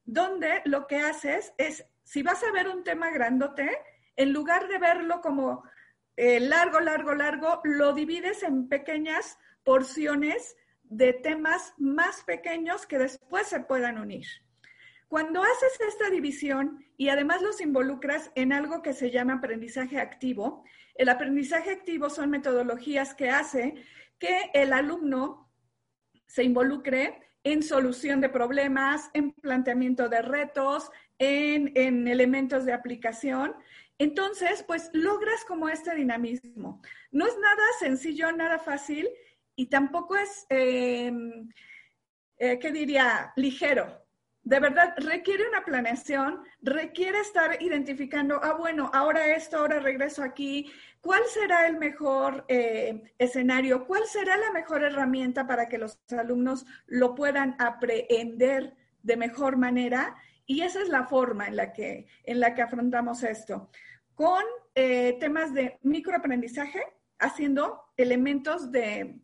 donde 0.08 0.62
lo 0.66 0.88
que 0.88 0.98
haces 0.98 1.54
es, 1.58 1.86
si 2.04 2.24
vas 2.24 2.42
a 2.44 2.52
ver 2.52 2.70
un 2.70 2.84
tema 2.84 3.12
grandote, 3.12 3.70
en 4.16 4.34
lugar 4.34 4.68
de 4.68 4.80
verlo 4.80 5.22
como 5.22 5.64
eh, 6.16 6.40
largo, 6.40 6.80
largo, 6.80 7.14
largo, 7.14 7.62
lo 7.66 7.94
divides 7.94 8.42
en 8.42 8.70
pequeñas 8.70 9.38
porciones 9.64 10.56
de 10.84 11.12
temas 11.12 11.74
más 11.78 12.24
pequeños 12.24 12.88
que 12.88 12.98
después 12.98 13.48
se 13.48 13.60
puedan 13.60 14.00
unir. 14.00 14.26
Cuando 15.10 15.44
haces 15.44 15.78
esta 15.88 16.10
división 16.10 16.86
y 16.96 17.10
además 17.10 17.42
los 17.42 17.60
involucras 17.60 18.32
en 18.36 18.54
algo 18.54 18.82
que 18.82 18.94
se 18.94 19.12
llama 19.12 19.36
aprendizaje 19.36 20.00
activo, 20.00 20.64
el 20.96 21.10
aprendizaje 21.10 21.72
activo 21.72 22.10
son 22.10 22.30
metodologías 22.30 23.14
que 23.14 23.30
hace 23.30 23.76
que 24.18 24.52
el 24.54 24.72
alumno 24.72 25.52
se 26.26 26.44
involucre 26.44 27.27
en 27.52 27.64
solución 27.64 28.20
de 28.20 28.30
problemas, 28.30 29.10
en 29.14 29.32
planteamiento 29.32 30.10
de 30.10 30.22
retos, 30.22 30.92
en, 31.18 32.08
elementos 32.08 32.66
de 32.66 32.74
aplicación. 32.74 33.56
Entonces, 33.98 34.64
pues 34.68 34.90
logras 34.94 35.46
como 35.46 35.70
este 35.70 35.96
dinamismo. 35.96 36.82
No 37.12 37.26
es 37.26 37.38
nada 37.40 37.64
sencillo, 37.80 38.32
nada 38.32 38.60
fácil 38.60 39.10
y 39.56 39.68
tampoco 39.68 40.18
es, 40.18 40.46
eh, 40.50 41.12
eh, 42.38 42.60
¿qué 42.60 42.72
diría?, 42.72 43.32
ligero 43.36 44.07
de 44.48 44.62
verdad 44.62 44.94
requiere 44.96 45.46
una 45.50 45.66
planeación, 45.66 46.42
requiere 46.62 47.20
estar 47.20 47.62
identificando, 47.62 48.40
ah, 48.42 48.54
bueno, 48.54 48.90
ahora 48.94 49.36
esto, 49.36 49.58
ahora 49.58 49.82
regreso 49.82 50.24
aquí, 50.24 50.72
¿cuál 51.02 51.22
será 51.26 51.68
el 51.68 51.78
mejor 51.78 52.46
eh, 52.48 53.14
escenario? 53.18 53.86
¿Cuál 53.86 54.06
será 54.06 54.38
la 54.38 54.52
mejor 54.52 54.86
herramienta 54.86 55.46
para 55.48 55.68
que 55.68 55.78
los 55.78 56.00
alumnos 56.18 56.66
lo 56.86 57.14
puedan 57.14 57.58
aprender 57.60 58.78
de 59.04 59.18
mejor 59.18 59.58
manera? 59.58 60.16
Y 60.46 60.62
esa 60.62 60.82
es 60.82 60.88
la 60.88 61.04
forma 61.04 61.48
en 61.48 61.58
la 61.58 61.74
que, 61.74 62.08
en 62.24 62.40
la 62.40 62.56
que 62.56 62.62
afrontamos 62.62 63.24
esto, 63.24 63.70
con 64.16 64.46
eh, 64.76 65.18
temas 65.20 65.54
de 65.54 65.78
microaprendizaje, 65.82 66.82
haciendo 67.20 67.84
elementos 67.98 68.72
de 68.72 69.20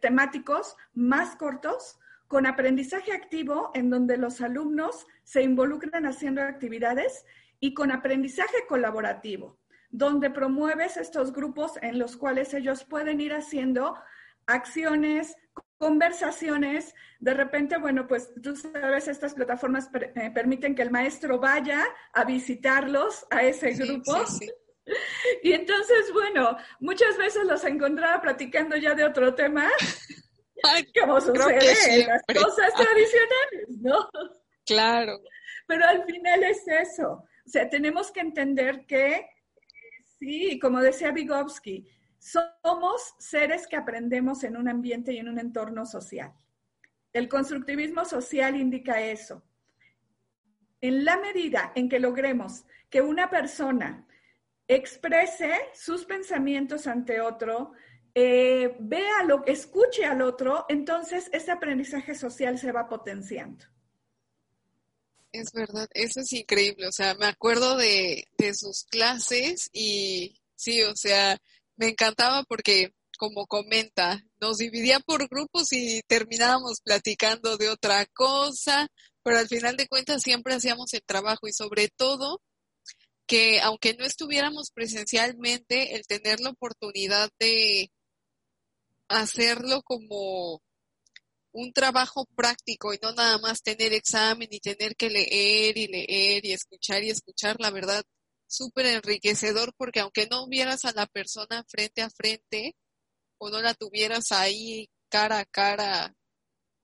temáticos 0.00 0.76
más 0.92 1.34
cortos, 1.34 1.98
con 2.28 2.46
aprendizaje 2.46 3.12
activo 3.12 3.70
en 3.74 3.90
donde 3.90 4.16
los 4.16 4.40
alumnos 4.40 5.06
se 5.22 5.42
involucran 5.42 6.06
haciendo 6.06 6.42
actividades 6.42 7.24
y 7.60 7.74
con 7.74 7.90
aprendizaje 7.90 8.66
colaborativo, 8.68 9.58
donde 9.90 10.30
promueves 10.30 10.96
estos 10.96 11.32
grupos 11.32 11.72
en 11.82 11.98
los 11.98 12.16
cuales 12.16 12.52
ellos 12.54 12.84
pueden 12.84 13.20
ir 13.20 13.32
haciendo 13.32 13.96
acciones, 14.46 15.36
conversaciones. 15.78 16.94
De 17.20 17.34
repente, 17.34 17.78
bueno, 17.78 18.06
pues 18.06 18.32
tú 18.42 18.56
sabes, 18.56 19.08
estas 19.08 19.34
plataformas 19.34 19.88
eh, 19.94 20.30
permiten 20.30 20.74
que 20.74 20.82
el 20.82 20.90
maestro 20.90 21.38
vaya 21.38 21.84
a 22.12 22.24
visitarlos 22.24 23.26
a 23.30 23.42
ese 23.42 23.72
grupo. 23.72 24.12
Y 25.42 25.52
entonces, 25.52 26.12
bueno, 26.12 26.58
muchas 26.78 27.16
veces 27.16 27.44
los 27.46 27.64
encontraba 27.64 28.20
platicando 28.20 28.76
ya 28.76 28.94
de 28.94 29.04
otro 29.04 29.34
tema 29.34 29.70
como 31.00 31.20
sucede 31.20 32.00
en 32.00 32.08
las 32.08 32.22
cosas 32.22 32.72
tradicionales, 32.74 33.68
¿no? 33.80 34.08
Claro. 34.64 35.20
Pero 35.66 35.84
al 35.86 36.04
final 36.04 36.44
es 36.44 36.66
eso. 36.66 37.24
O 37.46 37.48
sea, 37.48 37.68
tenemos 37.68 38.10
que 38.10 38.20
entender 38.20 38.86
que, 38.86 39.28
sí, 40.18 40.58
como 40.58 40.80
decía 40.80 41.12
Vygotsky, 41.12 41.86
somos 42.18 43.14
seres 43.18 43.66
que 43.66 43.76
aprendemos 43.76 44.44
en 44.44 44.56
un 44.56 44.68
ambiente 44.68 45.12
y 45.12 45.18
en 45.18 45.28
un 45.28 45.38
entorno 45.38 45.84
social. 45.84 46.32
El 47.12 47.28
constructivismo 47.28 48.04
social 48.04 48.56
indica 48.56 49.00
eso. 49.00 49.42
En 50.80 51.04
la 51.04 51.18
medida 51.18 51.72
en 51.74 51.88
que 51.88 52.00
logremos 52.00 52.64
que 52.90 53.02
una 53.02 53.28
persona 53.28 54.06
exprese 54.66 55.52
sus 55.74 56.04
pensamientos 56.06 56.86
ante 56.86 57.20
otro, 57.20 57.72
eh, 58.14 58.76
vea 58.78 59.24
lo 59.26 59.42
que 59.42 59.52
escuche 59.52 60.04
al 60.04 60.22
otro, 60.22 60.66
entonces 60.68 61.28
ese 61.32 61.50
aprendizaje 61.50 62.14
social 62.14 62.58
se 62.58 62.72
va 62.72 62.88
potenciando. 62.88 63.64
Es 65.32 65.50
verdad, 65.52 65.88
eso 65.94 66.20
es 66.20 66.32
increíble. 66.32 66.86
O 66.86 66.92
sea, 66.92 67.14
me 67.14 67.26
acuerdo 67.26 67.76
de, 67.76 68.24
de 68.38 68.54
sus 68.54 68.84
clases 68.84 69.68
y 69.72 70.40
sí, 70.54 70.82
o 70.84 70.94
sea, 70.94 71.36
me 71.76 71.88
encantaba 71.88 72.44
porque, 72.44 72.92
como 73.18 73.46
comenta, 73.46 74.22
nos 74.40 74.58
dividía 74.58 75.00
por 75.00 75.28
grupos 75.28 75.72
y 75.72 76.02
terminábamos 76.06 76.80
platicando 76.84 77.56
de 77.56 77.68
otra 77.68 78.06
cosa, 78.06 78.86
pero 79.24 79.38
al 79.38 79.48
final 79.48 79.76
de 79.76 79.88
cuentas 79.88 80.22
siempre 80.22 80.54
hacíamos 80.54 80.94
el 80.94 81.02
trabajo 81.02 81.48
y 81.48 81.52
sobre 81.52 81.88
todo 81.88 82.40
que 83.26 83.60
aunque 83.60 83.94
no 83.94 84.04
estuviéramos 84.04 84.70
presencialmente, 84.70 85.96
el 85.96 86.06
tener 86.06 86.40
la 86.40 86.50
oportunidad 86.50 87.30
de 87.38 87.90
hacerlo 89.08 89.82
como 89.82 90.62
un 91.52 91.72
trabajo 91.72 92.26
práctico 92.34 92.92
y 92.92 92.98
no 93.02 93.12
nada 93.12 93.38
más 93.38 93.62
tener 93.62 93.92
examen 93.92 94.48
y 94.50 94.60
tener 94.60 94.96
que 94.96 95.08
leer 95.08 95.78
y 95.78 95.86
leer 95.86 96.44
y 96.44 96.52
escuchar 96.52 97.04
y 97.04 97.10
escuchar, 97.10 97.56
la 97.60 97.70
verdad, 97.70 98.02
súper 98.46 98.86
enriquecedor 98.86 99.72
porque 99.76 100.00
aunque 100.00 100.26
no 100.30 100.48
vieras 100.48 100.84
a 100.84 100.92
la 100.92 101.06
persona 101.06 101.64
frente 101.68 102.02
a 102.02 102.10
frente 102.10 102.74
o 103.38 103.50
no 103.50 103.60
la 103.62 103.74
tuvieras 103.74 104.32
ahí 104.32 104.88
cara 105.08 105.40
a 105.40 105.44
cara, 105.44 106.14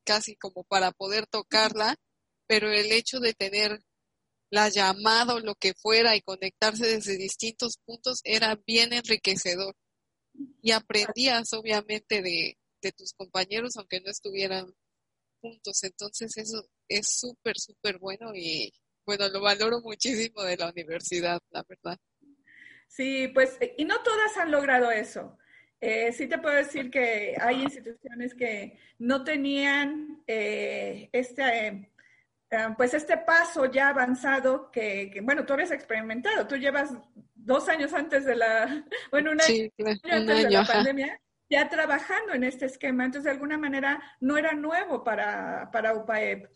casi 0.05 0.37
como 0.37 0.65
para 0.65 0.93
poder 0.93 1.27
tocarla, 1.27 1.97
pero 2.47 2.71
el 2.73 2.93
hecho 2.93 3.19
de 3.21 3.35
tener 3.35 3.81
la 4.51 4.69
llamada 4.69 5.35
o 5.35 5.41
lo 5.41 5.55
que 5.55 5.75
fuera 5.75 6.17
y 6.17 6.23
conectarse 6.23 6.87
desde 6.87 7.17
distintos 7.17 7.79
puntos 7.85 8.21
era 8.25 8.57
bien 8.67 8.93
enriquecedor. 8.93 9.75
Y 10.63 10.73
aprendías 10.73 11.53
obviamente 11.53 12.23
de, 12.23 12.59
de 12.83 12.93
tus 12.93 13.13
compañeros 13.13 13.77
aunque 13.77 14.01
no 14.01 14.11
estuvieran 14.11 14.67
juntos. 15.41 15.83
Entonces 15.85 16.37
eso 16.37 16.69
es 16.89 17.07
súper, 17.19 17.59
súper 17.59 17.99
bueno 17.99 18.35
y 18.35 18.73
bueno, 19.07 19.29
lo 19.29 19.41
valoro 19.41 19.81
muchísimo 19.81 20.43
de 20.43 20.57
la 20.57 20.71
universidad, 20.71 21.41
la 21.51 21.65
verdad. 21.69 21.99
Sí, 22.87 23.29
pues, 23.29 23.59
y 23.77 23.85
no 23.85 24.03
todas 24.03 24.37
han 24.37 24.51
logrado 24.51 24.91
eso. 24.91 25.37
Eh, 25.81 26.13
sí 26.13 26.27
te 26.27 26.39
puedo 26.39 26.57
decir 26.57 26.91
que 26.91 27.35
hay 27.41 27.63
instituciones 27.63 28.35
que 28.35 28.79
no 28.99 29.25
tenían 29.25 30.23
eh, 30.27 31.09
este, 31.13 31.69
eh, 31.69 32.75
pues 32.77 32.93
este 32.93 33.17
paso 33.17 33.71
ya 33.71 33.89
avanzado 33.89 34.71
que, 34.71 35.19
bueno, 35.23 35.47
tú 35.47 35.55
habías 35.55 35.71
experimentado. 35.71 36.47
Tú 36.47 36.57
llevas 36.57 36.91
dos 37.51 37.69
años 37.69 37.93
antes 37.93 38.25
de 38.25 38.37
la, 38.37 38.85
bueno, 39.11 39.33
un 39.33 39.41
año, 39.41 39.69
antes 40.09 40.45
de 40.45 40.51
la 40.51 40.65
pandemia 40.65 41.21
ya 41.51 41.69
trabajando 41.69 42.33
en 42.33 42.45
este 42.45 42.67
esquema. 42.67 43.05
Entonces, 43.05 43.25
de 43.25 43.33
alguna 43.33 43.59
manera, 43.59 44.01
no 44.21 44.39
era 44.39 44.53
nuevo 44.53 45.03
para, 45.03 45.69
para 45.73 45.95
UPAEP. 45.95 46.47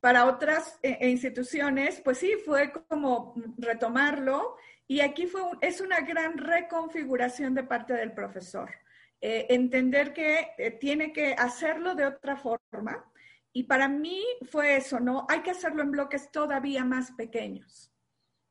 Para 0.00 0.26
otras 0.26 0.78
eh, 0.82 0.98
eh, 1.00 1.08
instituciones, 1.08 2.00
pues 2.00 2.18
sí, 2.18 2.32
fue 2.44 2.72
como 2.88 3.34
retomarlo 3.58 4.56
y 4.88 5.00
aquí 5.00 5.26
fue 5.26 5.42
es 5.60 5.80
una 5.80 6.00
gran 6.00 6.36
reconfiguración 6.36 7.54
de 7.54 7.62
parte 7.62 7.92
del 7.92 8.12
profesor. 8.12 8.70
Eh, 9.20 9.46
entender 9.50 10.12
que 10.12 10.78
tiene 10.80 11.12
que 11.12 11.34
hacerlo 11.34 11.94
de 11.94 12.06
otra 12.06 12.36
forma 12.36 13.04
y 13.52 13.64
para 13.64 13.88
mí 13.88 14.24
fue 14.50 14.76
eso, 14.76 14.98
¿no? 14.98 15.26
Hay 15.28 15.42
que 15.42 15.50
hacerlo 15.50 15.82
en 15.82 15.90
bloques 15.90 16.32
todavía 16.32 16.84
más 16.84 17.12
pequeños. 17.12 17.89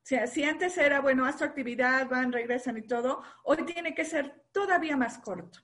Sea, 0.10 0.26
si 0.26 0.44
antes 0.44 0.76
era, 0.80 1.02
bueno, 1.02 1.24
haz 1.24 1.38
tu 1.38 1.44
actividad, 1.44 2.10
van, 2.10 2.32
regresan 2.32 2.76
y 2.80 2.82
todo, 2.82 3.22
hoy 3.44 3.64
tiene 3.64 3.94
que 3.94 4.06
ser 4.06 4.42
todavía 4.52 4.98
más 4.98 5.20
corto 5.20 5.60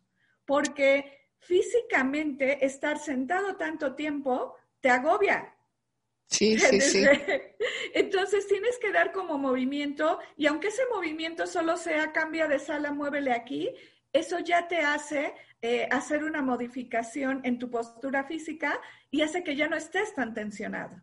porque 0.45 1.31
físicamente 1.39 2.63
estar 2.63 2.99
sentado 2.99 3.55
tanto 3.55 3.95
tiempo 3.95 4.55
te 4.81 4.91
agobia. 4.91 5.55
Sí, 6.27 6.59
sí, 6.59 6.79
sí. 6.79 7.03
Entonces 7.95 8.45
tienes 8.45 8.77
que 8.77 8.91
dar 8.91 9.11
como 9.13 9.39
movimiento 9.39 10.19
y 10.37 10.45
aunque 10.45 10.67
ese 10.67 10.83
movimiento 10.93 11.47
solo 11.47 11.75
sea 11.75 12.11
cambia 12.11 12.47
de 12.47 12.59
sala, 12.59 12.91
muévele 12.91 13.31
aquí, 13.31 13.73
eso 14.13 14.37
ya 14.37 14.67
te 14.67 14.77
hace 14.77 15.33
eh, 15.63 15.87
hacer 15.89 16.23
una 16.23 16.43
modificación 16.43 17.41
en 17.45 17.57
tu 17.57 17.71
postura 17.71 18.25
física 18.25 18.79
y 19.09 19.23
hace 19.23 19.43
que 19.43 19.55
ya 19.55 19.67
no 19.67 19.75
estés 19.75 20.13
tan 20.13 20.35
tensionado. 20.35 21.01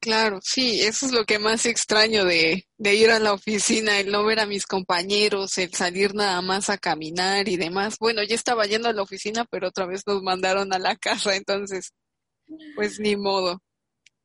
Claro, 0.00 0.38
sí, 0.42 0.80
eso 0.80 1.04
es 1.04 1.12
lo 1.12 1.26
que 1.26 1.38
más 1.38 1.66
extraño 1.66 2.24
de, 2.24 2.66
de, 2.78 2.94
ir 2.94 3.10
a 3.10 3.18
la 3.18 3.34
oficina, 3.34 4.00
el 4.00 4.10
no 4.10 4.24
ver 4.24 4.40
a 4.40 4.46
mis 4.46 4.64
compañeros, 4.64 5.58
el 5.58 5.74
salir 5.74 6.14
nada 6.14 6.40
más 6.40 6.70
a 6.70 6.78
caminar 6.78 7.48
y 7.48 7.58
demás. 7.58 7.96
Bueno, 8.00 8.22
ya 8.22 8.34
estaba 8.34 8.64
yendo 8.64 8.88
a 8.88 8.94
la 8.94 9.02
oficina, 9.02 9.44
pero 9.50 9.68
otra 9.68 9.84
vez 9.84 10.06
nos 10.06 10.22
mandaron 10.22 10.72
a 10.72 10.78
la 10.78 10.96
casa, 10.96 11.36
entonces, 11.36 11.92
pues 12.74 12.98
ni 12.98 13.14
modo. 13.14 13.60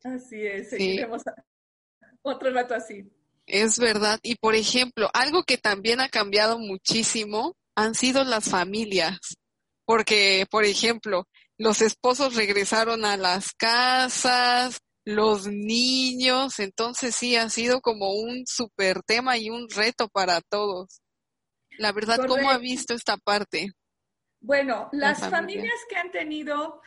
Así 0.02 0.46
es, 0.46 0.70
seguiremos 0.70 1.22
otro 2.22 2.50
rato 2.50 2.74
así. 2.74 3.04
Es 3.46 3.78
verdad, 3.78 4.18
y 4.22 4.36
por 4.36 4.54
ejemplo, 4.54 5.10
algo 5.12 5.44
que 5.44 5.58
también 5.58 6.00
ha 6.00 6.08
cambiado 6.08 6.58
muchísimo 6.58 7.54
han 7.74 7.94
sido 7.94 8.24
las 8.24 8.48
familias, 8.48 9.18
porque, 9.84 10.46
por 10.50 10.64
ejemplo, 10.64 11.28
los 11.58 11.82
esposos 11.82 12.34
regresaron 12.34 13.04
a 13.04 13.18
las 13.18 13.52
casas, 13.52 14.80
los 15.06 15.46
niños, 15.46 16.58
entonces 16.58 17.14
sí 17.14 17.36
ha 17.36 17.48
sido 17.48 17.80
como 17.80 18.12
un 18.12 18.44
super 18.44 19.02
tema 19.02 19.38
y 19.38 19.50
un 19.50 19.70
reto 19.70 20.08
para 20.08 20.40
todos. 20.40 21.00
La 21.78 21.92
verdad, 21.92 22.18
¿cómo 22.26 22.50
ha 22.50 22.58
visto 22.58 22.92
esta 22.92 23.16
parte? 23.16 23.70
Bueno, 24.40 24.88
las 24.92 25.20
familias 25.30 25.78
que 25.88 25.96
han 25.96 26.10
tenido, 26.10 26.82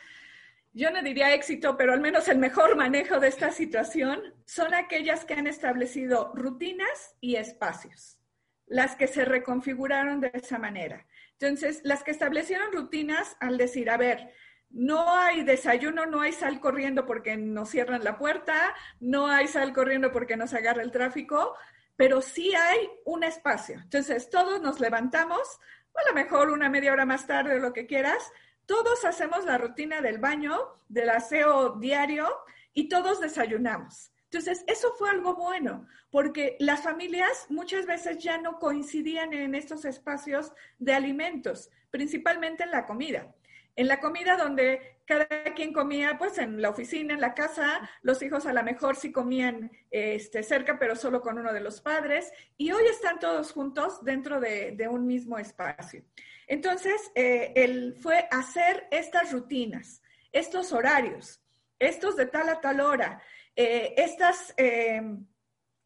yo 0.72 0.90
no 0.90 1.02
diría 1.02 1.32
éxito, 1.32 1.78
pero 1.78 1.94
al 1.94 2.00
menos 2.00 2.28
el 2.28 2.36
mejor 2.36 2.76
manejo 2.76 3.20
de 3.20 3.28
esta 3.28 3.52
situación, 3.52 4.34
son 4.44 4.74
aquellas 4.74 5.24
que 5.24 5.34
han 5.34 5.46
establecido 5.46 6.30
rutinas 6.34 7.16
y 7.20 7.36
espacios, 7.36 8.18
las 8.66 8.96
que 8.96 9.06
se 9.06 9.24
reconfiguraron 9.24 10.20
de 10.20 10.30
esa 10.34 10.58
manera. 10.58 11.06
Entonces, 11.38 11.80
las 11.84 12.02
que 12.02 12.10
establecieron 12.10 12.70
rutinas 12.70 13.34
al 13.40 13.56
decir, 13.56 13.88
a 13.88 13.96
ver, 13.96 14.34
no 14.70 15.16
hay 15.16 15.42
desayuno, 15.42 16.06
no 16.06 16.20
hay 16.20 16.32
sal 16.32 16.60
corriendo 16.60 17.04
porque 17.04 17.36
nos 17.36 17.70
cierran 17.70 18.04
la 18.04 18.18
puerta, 18.18 18.74
no 19.00 19.26
hay 19.26 19.48
sal 19.48 19.72
corriendo 19.72 20.12
porque 20.12 20.36
nos 20.36 20.54
agarra 20.54 20.82
el 20.82 20.92
tráfico, 20.92 21.54
pero 21.96 22.22
sí 22.22 22.54
hay 22.54 22.88
un 23.04 23.24
espacio. 23.24 23.80
Entonces, 23.82 24.30
todos 24.30 24.62
nos 24.62 24.80
levantamos, 24.80 25.58
a 25.94 26.08
lo 26.08 26.14
mejor 26.14 26.50
una 26.50 26.70
media 26.70 26.92
hora 26.92 27.04
más 27.04 27.26
tarde, 27.26 27.58
lo 27.58 27.72
que 27.72 27.86
quieras, 27.86 28.32
todos 28.64 29.04
hacemos 29.04 29.44
la 29.44 29.58
rutina 29.58 30.00
del 30.00 30.18
baño, 30.18 30.56
del 30.88 31.10
aseo 31.10 31.70
diario 31.70 32.28
y 32.72 32.88
todos 32.88 33.20
desayunamos. 33.20 34.12
Entonces, 34.24 34.64
eso 34.68 34.94
fue 34.96 35.10
algo 35.10 35.34
bueno, 35.34 35.88
porque 36.12 36.56
las 36.60 36.82
familias 36.82 37.46
muchas 37.48 37.84
veces 37.86 38.18
ya 38.18 38.38
no 38.38 38.60
coincidían 38.60 39.32
en 39.32 39.56
estos 39.56 39.84
espacios 39.84 40.52
de 40.78 40.94
alimentos, 40.94 41.68
principalmente 41.90 42.62
en 42.62 42.70
la 42.70 42.86
comida 42.86 43.34
en 43.80 43.88
la 43.88 43.98
comida 43.98 44.36
donde 44.36 44.98
cada 45.06 45.26
quien 45.56 45.72
comía 45.72 46.18
pues 46.18 46.36
en 46.36 46.60
la 46.60 46.68
oficina, 46.68 47.14
en 47.14 47.20
la 47.22 47.32
casa, 47.32 47.88
los 48.02 48.22
hijos 48.22 48.44
a 48.44 48.52
lo 48.52 48.62
mejor 48.62 48.94
sí 48.94 49.10
comían 49.10 49.72
este, 49.90 50.42
cerca, 50.42 50.78
pero 50.78 50.94
solo 50.96 51.22
con 51.22 51.38
uno 51.38 51.50
de 51.50 51.60
los 51.60 51.80
padres, 51.80 52.30
y 52.58 52.72
hoy 52.72 52.84
están 52.90 53.18
todos 53.18 53.52
juntos 53.52 54.04
dentro 54.04 54.38
de, 54.38 54.86
un 54.90 55.06
mismo 55.06 55.38
espacio. 55.38 56.04
Entonces, 56.46 57.10
eh, 57.14 57.54
él 57.56 57.96
fue 57.98 58.28
hacer 58.30 58.86
estas 58.90 59.32
rutinas, 59.32 60.02
estos 60.30 60.74
horarios, 60.74 61.40
estos 61.78 62.16
de 62.16 62.26
tal 62.26 62.50
a 62.50 62.60
tal 62.60 62.80
hora, 62.80 63.22
eh, 63.56 63.94
estas... 63.96 64.52
Em, 64.58 65.26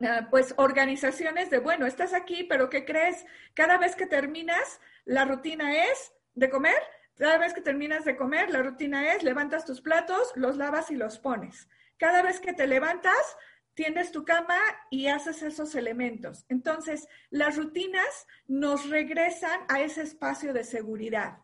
ah, 0.00 0.26
pues 0.32 0.52
organizaciones 0.56 1.48
de, 1.48 1.60
bueno, 1.60 1.86
estás 1.86 2.12
aquí, 2.12 2.42
pero 2.42 2.68
¿qué 2.68 2.84
crees? 2.84 3.24
Cada 3.54 3.78
vez 3.78 3.94
que 3.94 4.06
terminas, 4.06 4.80
la 5.04 5.24
rutina 5.24 5.84
es 5.84 6.12
de 6.34 6.50
comer, 6.50 6.82
cada 7.16 7.38
vez 7.38 7.54
que 7.54 7.60
terminas 7.60 8.04
de 8.04 8.16
comer, 8.16 8.50
la 8.50 8.62
rutina 8.62 9.12
es 9.12 9.22
levantas 9.22 9.64
tus 9.64 9.80
platos, 9.80 10.32
los 10.34 10.56
lavas 10.56 10.90
y 10.90 10.96
los 10.96 11.18
pones. 11.18 11.68
Cada 11.96 12.22
vez 12.22 12.40
que 12.40 12.52
te 12.52 12.66
levantas, 12.66 13.36
tiendes 13.74 14.10
tu 14.10 14.24
cama 14.24 14.58
y 14.90 15.06
haces 15.06 15.42
esos 15.42 15.74
elementos. 15.74 16.44
Entonces, 16.48 17.08
las 17.30 17.56
rutinas 17.56 18.26
nos 18.46 18.88
regresan 18.88 19.60
a 19.68 19.80
ese 19.80 20.02
espacio 20.02 20.52
de 20.52 20.64
seguridad. 20.64 21.38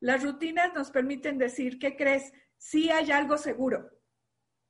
Las 0.00 0.22
rutinas 0.22 0.74
nos 0.74 0.90
permiten 0.90 1.38
decir, 1.38 1.78
¿qué 1.78 1.96
crees? 1.96 2.32
Sí 2.56 2.90
hay 2.90 3.10
algo 3.12 3.38
seguro. 3.38 3.90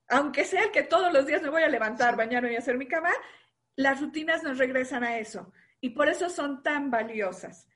Aunque 0.09 0.45
sea 0.45 0.65
el 0.65 0.71
que 0.71 0.83
todos 0.83 1.13
los 1.13 1.27
días 1.27 1.43
me 1.43 1.51
voy 1.51 1.63
a 1.63 1.69
levantar, 1.69 2.17
bañarme 2.17 2.53
y 2.53 2.57
hacer 2.57 2.79
mi 2.79 2.87
cama, 2.87 3.13
las 3.77 4.01
rutinas 4.01 4.43
nos 4.43 4.59
regresan 4.59 5.05
a 5.05 5.19
eso. 5.19 5.53
Y 5.81 5.91
por 5.91 6.09
eso 6.09 6.29
son 6.29 6.63
tan 6.63 6.91
valiosas. 6.91 7.69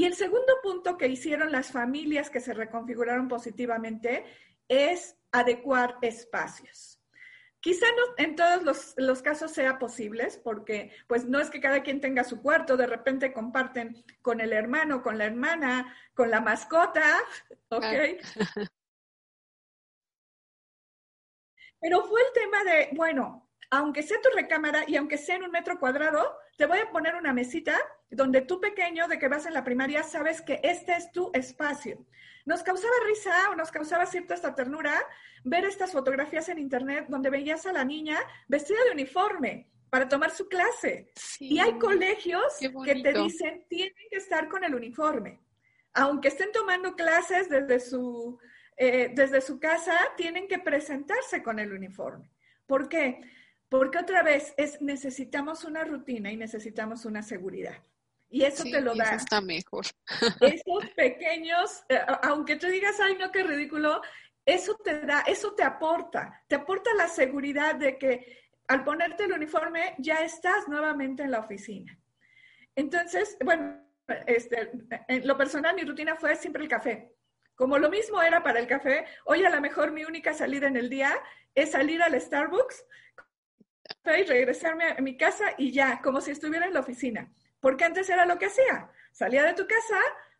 Y 0.00 0.06
el 0.06 0.14
segundo 0.14 0.54
punto 0.62 0.96
que 0.96 1.08
hicieron 1.08 1.52
las 1.52 1.72
familias 1.72 2.30
que 2.30 2.40
se 2.40 2.54
reconfiguraron 2.54 3.28
positivamente 3.28 4.24
es 4.66 5.14
adecuar 5.30 5.98
espacios. 6.00 7.02
Quizá 7.60 7.84
no 7.84 8.14
en 8.16 8.34
todos 8.34 8.96
los, 8.96 9.20
casos 9.20 9.52
sea 9.52 9.78
posible, 9.78 10.26
porque 10.42 10.90
pues 11.06 11.26
no 11.26 11.38
es 11.38 11.50
que 11.50 11.60
cada 11.60 11.82
quien 11.82 12.00
tenga 12.00 12.24
su 12.24 12.40
cuarto, 12.40 12.78
de 12.78 12.86
repente 12.86 13.34
comparten 13.34 14.02
con 14.22 14.40
el 14.40 14.54
hermano, 14.54 15.02
con 15.02 15.18
la 15.18 15.26
hermana, 15.26 15.94
con 16.14 16.30
la 16.30 16.40
mascota, 16.40 17.18
¿ok? 17.68 17.84
Pero 21.78 22.04
fue 22.04 22.22
el 22.22 22.32
tema 22.32 22.64
de, 22.64 22.88
bueno, 22.96 23.49
aunque 23.70 24.02
sea 24.02 24.20
tu 24.20 24.28
recámara 24.34 24.84
y 24.86 24.96
aunque 24.96 25.16
sea 25.16 25.36
en 25.36 25.44
un 25.44 25.50
metro 25.52 25.78
cuadrado, 25.78 26.36
te 26.56 26.66
voy 26.66 26.78
a 26.78 26.90
poner 26.90 27.14
una 27.14 27.32
mesita 27.32 27.78
donde 28.10 28.40
tú 28.42 28.60
pequeño, 28.60 29.06
de 29.06 29.18
que 29.18 29.28
vas 29.28 29.46
en 29.46 29.54
la 29.54 29.64
primaria, 29.64 30.02
sabes 30.02 30.42
que 30.42 30.60
este 30.64 30.92
es 30.92 31.12
tu 31.12 31.30
espacio. 31.32 32.04
Nos 32.44 32.62
causaba 32.62 32.92
risa 33.06 33.50
o 33.50 33.54
nos 33.54 33.70
causaba 33.70 34.06
cierta 34.06 34.34
esta 34.34 34.54
ternura 34.54 35.00
ver 35.44 35.64
estas 35.64 35.92
fotografías 35.92 36.48
en 36.48 36.58
internet 36.58 37.06
donde 37.08 37.30
veías 37.30 37.64
a 37.66 37.72
la 37.72 37.84
niña 37.84 38.18
vestida 38.48 38.78
de 38.84 38.90
uniforme 38.90 39.70
para 39.88 40.08
tomar 40.08 40.30
su 40.30 40.48
clase. 40.48 41.12
y 41.38 41.58
hay 41.58 41.78
colegios 41.78 42.58
que 42.84 43.02
te 43.02 43.12
dicen, 43.12 43.64
tienen 43.68 44.08
que 44.10 44.16
estar 44.16 44.48
con 44.48 44.64
el 44.64 44.74
uniforme. 44.74 45.40
Aunque 45.92 46.28
estén 46.28 46.52
tomando 46.52 46.94
clases 46.94 47.48
desde 47.48 47.80
su, 47.80 48.38
eh, 48.76 49.12
desde 49.14 49.40
su 49.40 49.58
casa, 49.58 49.96
tienen 50.16 50.46
que 50.48 50.58
presentarse 50.58 51.42
con 51.42 51.58
el 51.58 51.72
uniforme. 51.72 52.30
¿Por 52.66 52.88
qué? 52.88 53.20
Porque 53.70 53.98
otra 53.98 54.22
vez 54.24 54.52
es 54.56 54.82
necesitamos 54.82 55.64
una 55.64 55.84
rutina 55.84 56.30
y 56.30 56.36
necesitamos 56.36 57.04
una 57.06 57.22
seguridad. 57.22 57.76
Y 58.28 58.42
eso 58.42 58.64
te 58.64 58.80
lo 58.80 58.94
da. 58.94 59.04
Eso 59.04 59.14
está 59.14 59.40
mejor. 59.40 59.86
Esos 60.40 60.90
pequeños, 60.96 61.84
eh, 61.88 62.00
aunque 62.22 62.56
tú 62.56 62.66
digas, 62.66 62.98
ay, 63.00 63.16
no, 63.16 63.30
qué 63.30 63.44
ridículo, 63.44 64.02
eso 64.44 64.76
te 64.82 65.00
da, 65.00 65.20
eso 65.20 65.54
te 65.54 65.62
aporta, 65.62 66.42
te 66.48 66.56
aporta 66.56 66.90
la 66.94 67.06
seguridad 67.06 67.76
de 67.76 67.96
que 67.96 68.40
al 68.66 68.82
ponerte 68.82 69.24
el 69.24 69.32
uniforme 69.32 69.94
ya 69.98 70.22
estás 70.22 70.66
nuevamente 70.68 71.22
en 71.22 71.30
la 71.30 71.38
oficina. 71.38 71.96
Entonces, 72.74 73.36
bueno, 73.44 73.84
este, 74.26 74.70
en 75.06 75.26
lo 75.28 75.36
personal 75.36 75.76
mi 75.76 75.82
rutina 75.82 76.16
fue 76.16 76.34
siempre 76.34 76.64
el 76.64 76.68
café. 76.68 77.14
Como 77.54 77.78
lo 77.78 77.88
mismo 77.88 78.20
era 78.20 78.42
para 78.42 78.58
el 78.58 78.66
café, 78.66 79.04
hoy 79.26 79.44
a 79.44 79.50
lo 79.50 79.60
mejor 79.60 79.92
mi 79.92 80.04
única 80.04 80.34
salida 80.34 80.66
en 80.66 80.76
el 80.76 80.90
día 80.90 81.16
es 81.54 81.72
salir 81.72 82.02
al 82.02 82.20
Starbucks 82.20 82.84
y 84.04 84.24
regresarme 84.24 84.84
a 84.96 85.00
mi 85.00 85.16
casa 85.16 85.54
y 85.58 85.72
ya, 85.72 86.00
como 86.02 86.20
si 86.20 86.30
estuviera 86.30 86.66
en 86.66 86.74
la 86.74 86.80
oficina. 86.80 87.30
Porque 87.60 87.84
antes 87.84 88.08
era 88.08 88.24
lo 88.24 88.38
que 88.38 88.46
hacía. 88.46 88.90
Salía 89.12 89.44
de 89.44 89.54
tu 89.54 89.66
casa, 89.66 89.98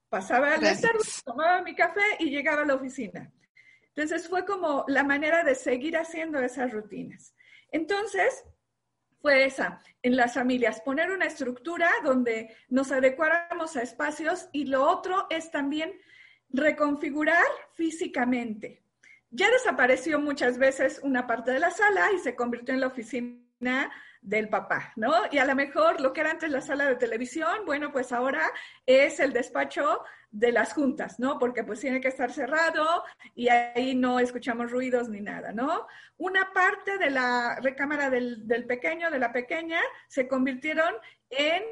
pasaba 0.08 0.54
al 0.54 0.64
Starbucks, 0.64 1.24
tomaba 1.24 1.62
mi 1.62 1.74
café 1.74 2.00
y 2.18 2.30
llegaba 2.30 2.62
a 2.62 2.66
la 2.66 2.74
oficina. 2.74 3.30
Entonces 3.88 4.28
fue 4.28 4.46
como 4.46 4.84
la 4.88 5.04
manera 5.04 5.44
de 5.44 5.54
seguir 5.54 5.96
haciendo 5.96 6.40
esas 6.40 6.72
rutinas. 6.72 7.34
Entonces, 7.70 8.44
fue 9.20 9.44
esa, 9.44 9.82
en 10.02 10.16
las 10.16 10.34
familias, 10.34 10.80
poner 10.80 11.10
una 11.10 11.26
estructura 11.26 11.90
donde 12.02 12.56
nos 12.68 12.90
adecuáramos 12.90 13.76
a 13.76 13.82
espacios 13.82 14.48
y 14.52 14.64
lo 14.64 14.88
otro 14.88 15.26
es 15.28 15.50
también 15.50 15.92
reconfigurar 16.48 17.44
físicamente. 17.74 18.82
Ya 19.30 19.50
desapareció 19.50 20.18
muchas 20.18 20.56
veces 20.56 21.00
una 21.02 21.26
parte 21.26 21.52
de 21.52 21.60
la 21.60 21.70
sala 21.70 22.10
y 22.12 22.18
se 22.18 22.34
convirtió 22.34 22.72
en 22.74 22.80
la 22.80 22.86
oficina 22.88 23.49
del 24.22 24.48
papá, 24.48 24.92
¿no? 24.96 25.12
Y 25.30 25.38
a 25.38 25.44
lo 25.44 25.54
mejor 25.54 26.00
lo 26.00 26.12
que 26.12 26.20
era 26.20 26.30
antes 26.30 26.50
la 26.50 26.60
sala 26.60 26.86
de 26.86 26.96
televisión, 26.96 27.64
bueno, 27.64 27.90
pues 27.90 28.12
ahora 28.12 28.42
es 28.86 29.18
el 29.20 29.32
despacho 29.32 30.02
de 30.30 30.52
las 30.52 30.72
juntas, 30.74 31.18
¿no? 31.18 31.38
Porque 31.38 31.64
pues 31.64 31.80
tiene 31.80 32.00
que 32.00 32.08
estar 32.08 32.30
cerrado 32.32 33.02
y 33.34 33.48
ahí 33.48 33.94
no 33.94 34.20
escuchamos 34.20 34.70
ruidos 34.70 35.08
ni 35.08 35.20
nada, 35.20 35.52
¿no? 35.52 35.86
Una 36.18 36.52
parte 36.52 36.98
de 36.98 37.10
la 37.10 37.58
recámara 37.60 38.10
del, 38.10 38.64
pequeño, 38.66 39.10
de 39.10 39.18
la 39.18 39.32
pequeña, 39.32 39.80
se 40.06 40.28
convirtieron 40.28 40.94
en 41.30 41.62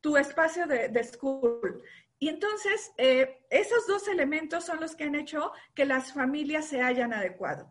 tu 0.00 0.16
espacio 0.16 0.66
de, 0.66 0.88
de 0.88 1.04
school. 1.04 1.82
Y 2.18 2.28
entonces, 2.28 2.92
eh, 2.96 3.44
esos 3.50 3.86
dos 3.86 4.08
elementos 4.08 4.64
son 4.64 4.80
los 4.80 4.96
que 4.96 5.04
han 5.04 5.14
hecho 5.14 5.52
que 5.74 5.84
las 5.84 6.12
familias 6.12 6.66
se 6.66 6.82
hayan 6.82 7.12
adecuado. 7.12 7.70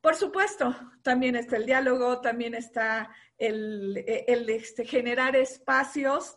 Por 0.00 0.14
supuesto, 0.14 0.74
también 1.02 1.36
está 1.36 1.56
el 1.56 1.66
diálogo, 1.66 2.20
también 2.20 2.54
está 2.54 3.10
el, 3.36 4.04
el 4.06 4.48
este, 4.50 4.84
generar 4.84 5.36
espacios 5.36 6.36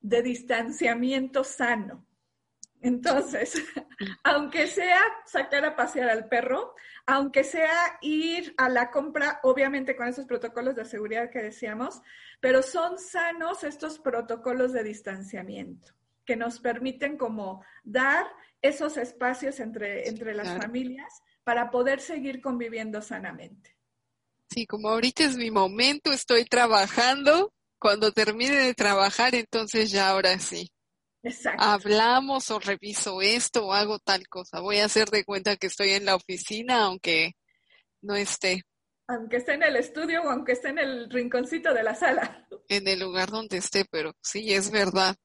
de 0.00 0.22
distanciamiento 0.22 1.44
sano. 1.44 2.04
Entonces, 2.80 3.54
aunque 4.24 4.66
sea 4.66 5.00
sacar 5.24 5.64
a 5.64 5.76
pasear 5.76 6.10
al 6.10 6.28
perro, 6.28 6.74
aunque 7.06 7.44
sea 7.44 7.98
ir 8.00 8.54
a 8.58 8.68
la 8.68 8.90
compra, 8.90 9.38
obviamente 9.44 9.94
con 9.94 10.08
esos 10.08 10.26
protocolos 10.26 10.74
de 10.74 10.84
seguridad 10.84 11.30
que 11.30 11.42
decíamos, 11.42 12.02
pero 12.40 12.62
son 12.62 12.98
sanos 12.98 13.62
estos 13.62 14.00
protocolos 14.00 14.72
de 14.72 14.82
distanciamiento 14.82 15.92
que 16.24 16.36
nos 16.36 16.60
permiten 16.60 17.16
como 17.16 17.64
dar 17.84 18.26
esos 18.60 18.96
espacios 18.96 19.58
entre, 19.60 20.08
entre 20.08 20.34
las 20.34 20.56
familias 20.56 21.22
para 21.44 21.70
poder 21.70 22.00
seguir 22.00 22.40
conviviendo 22.40 23.02
sanamente. 23.02 23.76
Sí, 24.50 24.66
como 24.66 24.90
ahorita 24.90 25.24
es 25.24 25.36
mi 25.36 25.50
momento, 25.50 26.12
estoy 26.12 26.44
trabajando, 26.44 27.52
cuando 27.78 28.12
termine 28.12 28.56
de 28.56 28.74
trabajar, 28.74 29.34
entonces 29.34 29.90
ya 29.90 30.10
ahora 30.10 30.38
sí. 30.38 30.70
Exacto. 31.22 31.62
Hablamos 31.62 32.50
o 32.50 32.58
reviso 32.58 33.22
esto 33.22 33.66
o 33.66 33.72
hago 33.72 33.98
tal 33.98 34.28
cosa. 34.28 34.60
Voy 34.60 34.78
a 34.78 34.86
hacer 34.86 35.08
de 35.08 35.24
cuenta 35.24 35.56
que 35.56 35.68
estoy 35.68 35.90
en 35.90 36.04
la 36.04 36.16
oficina, 36.16 36.84
aunque 36.84 37.32
no 38.02 38.14
esté. 38.14 38.62
Aunque 39.06 39.36
esté 39.36 39.54
en 39.54 39.62
el 39.62 39.76
estudio 39.76 40.22
o 40.22 40.30
aunque 40.30 40.52
esté 40.52 40.68
en 40.68 40.78
el 40.78 41.10
rinconcito 41.10 41.72
de 41.72 41.82
la 41.82 41.94
sala. 41.94 42.46
En 42.68 42.88
el 42.88 43.00
lugar 43.00 43.30
donde 43.30 43.58
esté, 43.58 43.84
pero 43.90 44.14
sí, 44.20 44.52
es 44.52 44.70
verdad. 44.70 45.16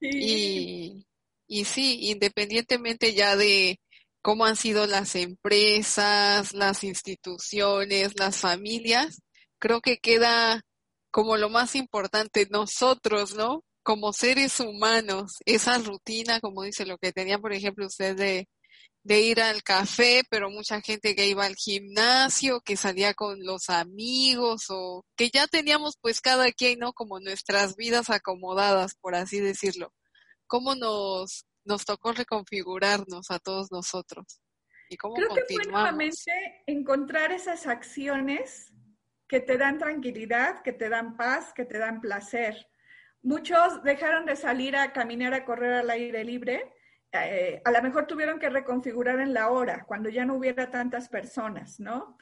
Y, 0.00 1.06
y 1.46 1.64
sí, 1.64 2.10
independientemente 2.10 3.14
ya 3.14 3.36
de 3.36 3.80
cómo 4.22 4.44
han 4.44 4.56
sido 4.56 4.86
las 4.86 5.14
empresas, 5.14 6.52
las 6.54 6.84
instituciones, 6.84 8.18
las 8.18 8.38
familias, 8.38 9.20
creo 9.58 9.80
que 9.80 9.98
queda 9.98 10.62
como 11.10 11.36
lo 11.36 11.48
más 11.50 11.74
importante 11.74 12.46
nosotros, 12.50 13.34
¿no? 13.34 13.64
Como 13.82 14.12
seres 14.12 14.60
humanos, 14.60 15.32
esa 15.46 15.78
rutina, 15.78 16.40
como 16.40 16.62
dice 16.62 16.84
lo 16.86 16.98
que 16.98 17.12
tenía, 17.12 17.38
por 17.38 17.52
ejemplo, 17.52 17.86
usted 17.86 18.16
de, 18.16 18.48
de 19.02 19.20
ir 19.22 19.40
al 19.40 19.62
café, 19.62 20.22
pero 20.30 20.50
mucha 20.50 20.80
gente 20.82 21.16
que 21.16 21.26
iba 21.26 21.46
al 21.46 21.56
gimnasio, 21.56 22.60
que 22.60 22.76
salía 22.76 23.14
con 23.14 23.42
los 23.44 23.70
amigos 23.70 24.66
o 24.68 25.04
que 25.16 25.30
ya 25.30 25.46
teníamos 25.46 25.96
pues 26.00 26.20
cada 26.20 26.52
quien, 26.52 26.80
¿no? 26.80 26.92
Como 26.92 27.20
nuestras 27.20 27.76
vidas 27.76 28.10
acomodadas, 28.10 28.94
por 29.00 29.14
así 29.14 29.40
decirlo. 29.40 29.92
¿Cómo 30.46 30.74
nos, 30.74 31.46
nos 31.68 31.84
tocó 31.84 32.12
reconfigurarnos 32.12 33.30
a 33.30 33.38
todos 33.38 33.70
nosotros? 33.70 34.40
¿Y 34.88 34.96
cómo 34.96 35.14
Creo 35.14 35.28
que 35.34 35.54
fue 35.54 35.64
nuevamente 35.70 36.62
encontrar 36.66 37.30
esas 37.30 37.66
acciones 37.66 38.72
que 39.28 39.40
te 39.40 39.58
dan 39.58 39.78
tranquilidad, 39.78 40.62
que 40.62 40.72
te 40.72 40.88
dan 40.88 41.16
paz, 41.16 41.52
que 41.52 41.66
te 41.66 41.78
dan 41.78 42.00
placer. 42.00 42.66
Muchos 43.22 43.82
dejaron 43.82 44.24
de 44.24 44.36
salir 44.36 44.74
a 44.74 44.92
caminar, 44.92 45.34
a 45.34 45.44
correr 45.44 45.74
al 45.74 45.90
aire 45.90 46.24
libre. 46.24 46.72
Eh, 47.12 47.60
a 47.64 47.70
lo 47.70 47.82
mejor 47.82 48.06
tuvieron 48.06 48.38
que 48.38 48.48
reconfigurar 48.48 49.20
en 49.20 49.34
la 49.34 49.50
hora, 49.50 49.84
cuando 49.86 50.08
ya 50.08 50.24
no 50.24 50.36
hubiera 50.36 50.70
tantas 50.70 51.08
personas, 51.08 51.78
¿no? 51.78 52.16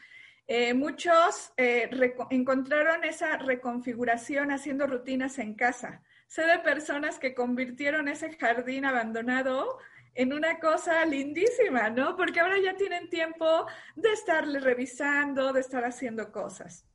Eh, 0.48 0.74
muchos 0.74 1.52
eh, 1.56 1.90
encontraron 2.30 3.02
esa 3.04 3.36
reconfiguración 3.36 4.52
haciendo 4.52 4.86
rutinas 4.86 5.38
en 5.38 5.54
casa. 5.54 6.02
Sé 6.26 6.42
de 6.42 6.58
personas 6.58 7.18
que 7.18 7.34
convirtieron 7.34 8.08
ese 8.08 8.32
jardín 8.36 8.84
abandonado 8.84 9.78
en 10.14 10.32
una 10.32 10.58
cosa 10.58 11.04
lindísima, 11.04 11.90
¿no? 11.90 12.16
Porque 12.16 12.40
ahora 12.40 12.58
ya 12.58 12.74
tienen 12.74 13.08
tiempo 13.10 13.66
de 13.94 14.12
estarle 14.12 14.60
revisando, 14.60 15.52
de 15.52 15.60
estar 15.60 15.84
haciendo 15.84 16.32
cosas. 16.32 16.86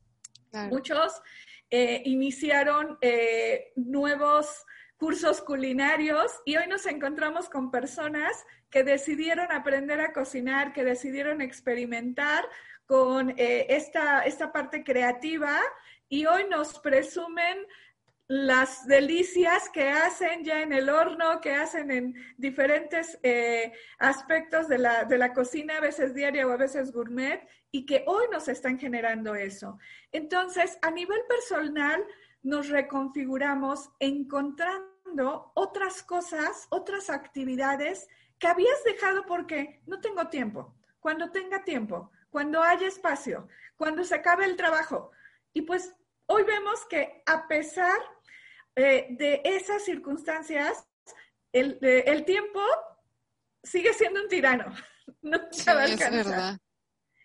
Muchos 0.70 1.22
eh, 1.70 2.02
iniciaron 2.06 2.98
eh, 3.02 3.72
nuevos 3.76 4.66
cursos 4.98 5.42
culinarios 5.42 6.32
y 6.46 6.58
hoy 6.58 6.68
nos 6.68 6.86
encontramos 6.86 7.50
con 7.50 7.72
personas 7.72 8.46
que 8.70 8.84
decidieron 8.84 9.52
aprender 9.52 10.02
a 10.02 10.14
cocinar, 10.14 10.74
que 10.74 10.84
decidieron 10.84 11.42
experimentar 11.42 12.44
con 12.86 13.32
eh, 13.32 13.68
esta, 13.70 14.26
esta 14.26 14.52
parte 14.52 14.84
creativa 14.84 15.58
y 16.10 16.26
hoy 16.26 16.44
nos 16.50 16.80
presumen 16.80 17.66
las 18.32 18.88
delicias 18.88 19.68
que 19.68 19.90
hacen 19.90 20.46
ya 20.46 20.62
en 20.62 20.72
el 20.72 20.90
horno, 20.90 21.42
que 21.42 21.54
hacen 21.54 21.92
en 21.92 22.16
diferentes 22.38 23.20
eh, 23.24 23.74
aspectos 24.00 24.70
de 24.70 24.78
la, 24.78 25.04
de 25.04 25.18
la 25.18 25.34
cocina, 25.34 25.76
a 25.76 25.82
veces 25.82 26.14
diaria 26.14 26.48
o 26.48 26.52
a 26.52 26.56
veces 26.56 26.94
gourmet, 26.94 27.46
y 27.72 27.86
que 27.86 28.06
hoy 28.08 28.28
nos 28.32 28.48
están 28.48 28.80
generando 28.80 29.36
eso. 29.36 29.78
Entonces, 30.14 30.80
a 30.82 30.92
nivel 30.92 31.20
personal, 31.28 32.06
nos 32.42 32.70
reconfiguramos 32.70 33.90
encontrando 34.00 35.52
otras 35.54 36.02
cosas, 36.02 36.68
otras 36.70 37.10
actividades 37.10 38.08
que 38.40 38.48
habías 38.48 38.82
dejado 38.86 39.26
porque 39.26 39.82
no 39.88 40.00
tengo 40.00 40.30
tiempo. 40.30 40.74
Cuando 41.02 41.32
tenga 41.32 41.66
tiempo, 41.66 42.10
cuando 42.30 42.64
haya 42.64 42.88
espacio, 42.88 43.50
cuando 43.76 44.06
se 44.06 44.16
acabe 44.16 44.46
el 44.46 44.56
trabajo. 44.56 45.12
Y 45.52 45.64
pues 45.64 45.94
hoy 46.28 46.44
vemos 46.44 46.86
que 46.86 47.24
a 47.26 47.46
pesar 47.50 48.00
eh, 48.76 49.08
de 49.12 49.42
esas 49.44 49.84
circunstancias, 49.84 50.88
el, 51.52 51.78
el, 51.82 52.26
tiempo 52.26 52.62
sigue 53.64 53.94
siendo 53.94 54.22
un 54.22 54.28
tirano. 54.28 54.66
No 55.24 55.38
se 55.52 55.74
va 55.74 55.82
a 55.82 55.84
alcanzar. 55.84 56.60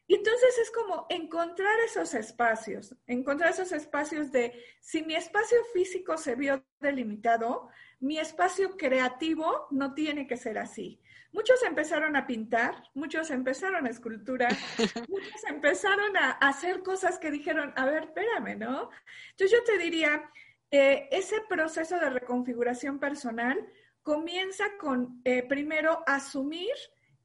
Y 0.08 0.14
entonces 0.14 0.58
es 0.58 0.70
como 0.70 1.06
encontrar 1.08 1.80
esos 1.80 2.14
espacios, 2.14 2.94
encontrar 3.06 3.50
esos 3.50 3.72
espacios 3.72 4.30
de, 4.30 4.52
si 4.80 5.02
mi 5.02 5.16
espacio 5.16 5.58
físico 5.72 6.16
se 6.16 6.36
vio 6.36 6.64
delimitado, 6.78 7.68
mi 7.98 8.18
espacio 8.18 8.76
creativo 8.76 9.66
no 9.70 9.94
tiene 9.94 10.26
que 10.26 10.36
ser 10.36 10.58
así. 10.58 11.00
Muchos 11.32 11.60
empezaron 11.64 12.14
a 12.14 12.26
pintar, 12.26 12.84
muchos 12.94 13.30
empezaron 13.30 13.86
a 13.86 13.90
escultura, 13.90 14.48
muchos 15.08 15.44
empezaron 15.48 16.16
a 16.16 16.30
hacer 16.30 16.84
cosas 16.84 17.18
que 17.18 17.32
dijeron, 17.32 17.72
a 17.76 17.84
ver, 17.84 18.04
espérame, 18.04 18.58
¿no? 18.58 18.90
Entonces 19.30 19.58
yo 19.58 19.64
te 19.64 19.76
diría, 19.76 20.30
eh, 20.70 21.08
ese 21.10 21.40
proceso 21.48 21.98
de 21.98 22.10
reconfiguración 22.10 22.98
personal 22.98 23.58
comienza 24.02 24.64
con, 24.78 25.20
eh, 25.24 25.42
primero, 25.42 26.02
asumir 26.06 26.74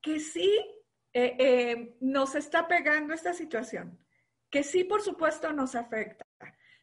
que 0.01 0.19
sí 0.19 0.51
eh, 1.13 1.95
nos 1.99 2.35
está 2.35 2.67
pegando 2.67 3.13
esta 3.13 3.33
situación, 3.33 3.99
que 4.49 4.63
sí, 4.63 4.83
por 4.83 5.01
supuesto, 5.01 5.51
nos 5.53 5.75
afecta. 5.75 6.25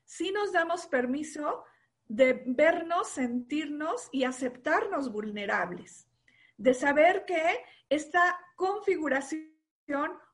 Sí 0.04 0.30
nos 0.32 0.52
damos 0.52 0.86
permiso 0.86 1.64
de 2.06 2.42
vernos, 2.46 3.08
sentirnos 3.08 4.08
y 4.12 4.24
aceptarnos 4.24 5.12
vulnerables, 5.12 6.08
de 6.56 6.74
saber 6.74 7.24
que 7.26 7.64
esta 7.88 8.38
configuración 8.56 9.52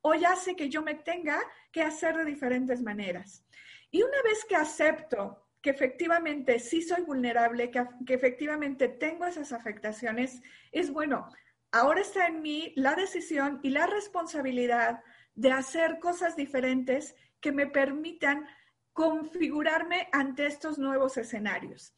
hoy 0.03 0.25
hace 0.25 0.57
que 0.57 0.69
yo 0.69 0.83
me 0.83 0.95
tenga 0.95 1.41
que 1.73 1.83
hacer 1.83 2.17
de 2.17 2.25
diferentes 2.25 2.83
maneras. 2.83 3.45
Y 3.91 4.03
una 4.03 4.23
vez 4.23 4.45
que 4.45 4.57
acepto 4.57 5.44
que 5.65 5.71
efectivamente 5.71 6.59
sí 6.59 6.83
soy 6.83 7.05
vulnerable, 7.05 7.71
que, 7.71 7.87
efectivamente 8.09 8.87
tengo 8.87 9.25
esas 9.25 9.51
afectaciones, 9.51 10.43
es 10.73 10.93
bueno, 10.93 11.27
ahora 11.73 12.03
está 12.03 12.27
en 12.27 12.43
mí 12.43 12.75
la 12.77 12.95
decisión 12.95 13.61
y 13.63 13.71
la 13.71 13.87
responsabilidad 13.87 15.03
de 15.35 15.53
hacer 15.53 16.01
cosas 16.01 16.37
diferentes 16.37 17.17
que 17.41 17.51
me 17.51 17.67
permitan 17.67 18.47
configurarme 18.93 20.11
ante 20.13 20.45
estos 20.45 20.79
nuevos 20.79 21.17
escenarios. 21.17 21.95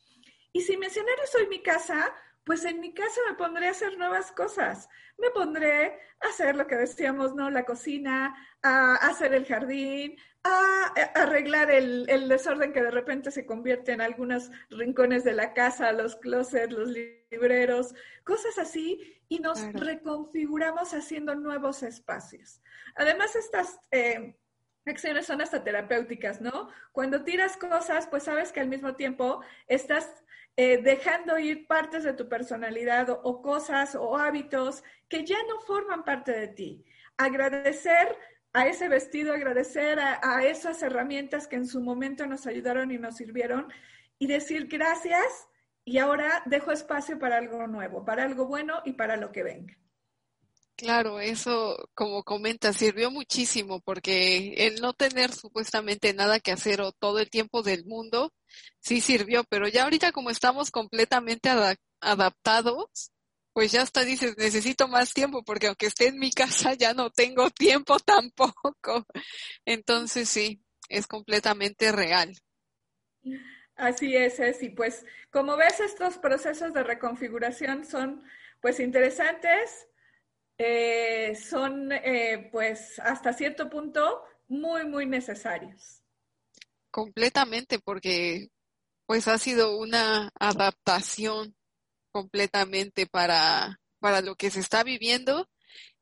Y 0.52 0.60
si 0.60 0.76
mi 0.76 0.86
escenario 0.86 1.26
soy 1.26 1.48
mi 1.48 1.60
casa, 1.60 2.14
pues 2.44 2.64
en 2.64 2.78
mi 2.78 2.94
casa 2.94 3.20
me 3.28 3.34
pondré 3.34 3.66
a 3.66 3.72
hacer 3.72 3.98
nuevas 3.98 4.30
cosas. 4.30 4.88
Me 5.18 5.30
pondré 5.30 5.98
a 6.20 6.28
hacer 6.28 6.54
lo 6.54 6.68
que 6.68 6.76
decíamos, 6.76 7.34
¿no? 7.34 7.50
La 7.50 7.64
cocina, 7.64 8.32
a 8.62 8.94
hacer 8.94 9.34
el 9.34 9.44
jardín, 9.44 10.16
a 10.46 10.92
arreglar 11.14 11.70
el, 11.70 12.28
desorden 12.28 12.72
que 12.72 12.82
de 12.82 12.90
repente 12.90 13.30
se 13.30 13.46
convierte 13.46 13.92
en 13.92 14.00
algunos 14.00 14.50
rincones 14.70 15.24
de 15.24 15.32
la 15.32 15.52
casa, 15.52 15.92
los 15.92 16.16
closets, 16.16 16.72
los 16.72 16.88
libreros, 16.88 17.94
cosas 18.24 18.58
así, 18.58 19.20
y 19.28 19.40
nos 19.40 19.72
reconfiguramos 19.72 20.94
haciendo 20.94 21.34
nuevos 21.34 21.82
espacios. 21.82 22.62
Además, 22.94 23.34
estas 23.34 23.80
eh, 23.90 24.36
acciones 24.86 25.26
son 25.26 25.40
hasta 25.40 25.64
terapéuticas, 25.64 26.40
¿no? 26.40 26.70
Cuando 26.92 27.24
tiras 27.24 27.56
cosas, 27.56 28.06
pues 28.06 28.22
sabes 28.22 28.52
que 28.52 28.60
al 28.60 28.68
mismo 28.68 28.94
tiempo 28.94 29.40
estás 29.66 30.24
eh, 30.56 30.78
dejando 30.78 31.38
ir 31.38 31.66
partes 31.66 32.04
de 32.04 32.14
tu 32.14 32.28
personalidad 32.28 33.10
o, 33.10 33.42
cosas 33.42 33.94
o 33.94 34.16
hábitos 34.16 34.82
que 35.08 35.24
ya 35.24 35.36
no 35.48 35.60
forman 35.60 36.04
parte 36.04 36.32
de 36.32 36.48
ti. 36.48 36.84
Agradecer 37.16 38.16
a 38.56 38.66
ese 38.66 38.88
vestido, 38.88 39.34
agradecer 39.34 40.00
a, 40.00 40.42
esas 40.42 40.82
herramientas 40.82 41.46
que 41.46 41.56
en 41.56 41.66
su 41.66 41.82
momento 41.82 42.26
nos 42.26 42.46
ayudaron 42.46 42.90
y 42.90 42.96
nos 42.96 43.16
sirvieron 43.16 43.70
y 44.18 44.28
decir 44.28 44.66
gracias 44.66 45.26
y 45.84 45.98
ahora 45.98 46.42
dejo 46.46 46.72
espacio 46.72 47.18
para 47.18 47.36
algo 47.36 47.66
nuevo, 47.66 48.02
para 48.06 48.24
algo 48.24 48.46
bueno 48.46 48.80
y 48.86 48.94
para 48.94 49.18
lo 49.18 49.30
que 49.30 49.42
venga. 49.42 49.76
Claro, 50.74 51.20
eso, 51.20 51.90
como 51.92 52.22
comenta, 52.24 52.72
sirvió 52.72 53.10
muchísimo 53.10 53.80
porque 53.80 54.54
el 54.66 54.80
no 54.80 54.94
tener 54.94 55.32
supuestamente 55.32 56.14
nada 56.14 56.40
que 56.40 56.52
hacer 56.52 56.80
o 56.80 56.92
todo 56.92 57.18
el 57.18 57.28
tiempo 57.28 57.62
del 57.62 57.84
mundo, 57.84 58.32
sí 58.80 59.02
sirvió, 59.02 59.44
pero 59.44 59.68
ya 59.68 59.84
ahorita 59.84 60.12
como 60.12 60.30
estamos 60.30 60.70
completamente 60.70 61.50
adaptados, 62.00 63.12
pues 63.56 63.72
ya 63.72 63.80
hasta 63.80 64.04
dices, 64.04 64.36
necesito 64.36 64.86
más 64.86 65.14
tiempo 65.14 65.42
porque 65.42 65.68
aunque 65.68 65.86
esté 65.86 66.08
en 66.08 66.18
mi 66.18 66.30
casa 66.30 66.74
ya 66.74 66.92
no 66.92 67.08
tengo 67.08 67.48
tiempo 67.58 67.98
tampoco. 67.98 69.06
Entonces 69.64 70.28
sí, 70.28 70.62
es 70.90 71.06
completamente 71.06 71.90
real. 71.90 72.36
Así 73.74 74.14
es, 74.14 74.62
y 74.62 74.68
pues 74.68 75.06
como 75.30 75.56
ves 75.56 75.80
estos 75.80 76.18
procesos 76.18 76.74
de 76.74 76.82
reconfiguración 76.82 77.86
son 77.86 78.22
pues 78.60 78.78
interesantes, 78.78 79.88
eh, 80.58 81.34
son 81.34 81.92
eh, 81.92 82.50
pues 82.52 82.98
hasta 82.98 83.32
cierto 83.32 83.70
punto 83.70 84.22
muy, 84.48 84.84
muy 84.84 85.06
necesarios. 85.06 86.02
Completamente, 86.90 87.78
porque 87.78 88.50
pues 89.06 89.28
ha 89.28 89.38
sido 89.38 89.78
una 89.78 90.30
adaptación 90.38 91.56
completamente 92.16 93.06
para, 93.06 93.78
para 93.98 94.22
lo 94.22 94.36
que 94.36 94.50
se 94.50 94.60
está 94.60 94.82
viviendo 94.82 95.50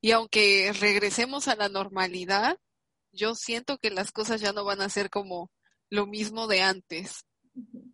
y 0.01 0.12
aunque 0.12 0.73
regresemos 0.79 1.49
a 1.49 1.57
la 1.57 1.69
normalidad, 1.69 2.57
yo 3.11 3.35
siento 3.35 3.79
que 3.79 3.91
las 3.91 4.12
cosas 4.12 4.41
ya 4.41 4.53
no 4.53 4.65
van 4.65 4.81
a 4.81 4.89
ser 4.89 5.11
como 5.11 5.51
lo 5.91 6.07
mismo 6.07 6.47
de 6.47 6.62
antes. 6.62 7.25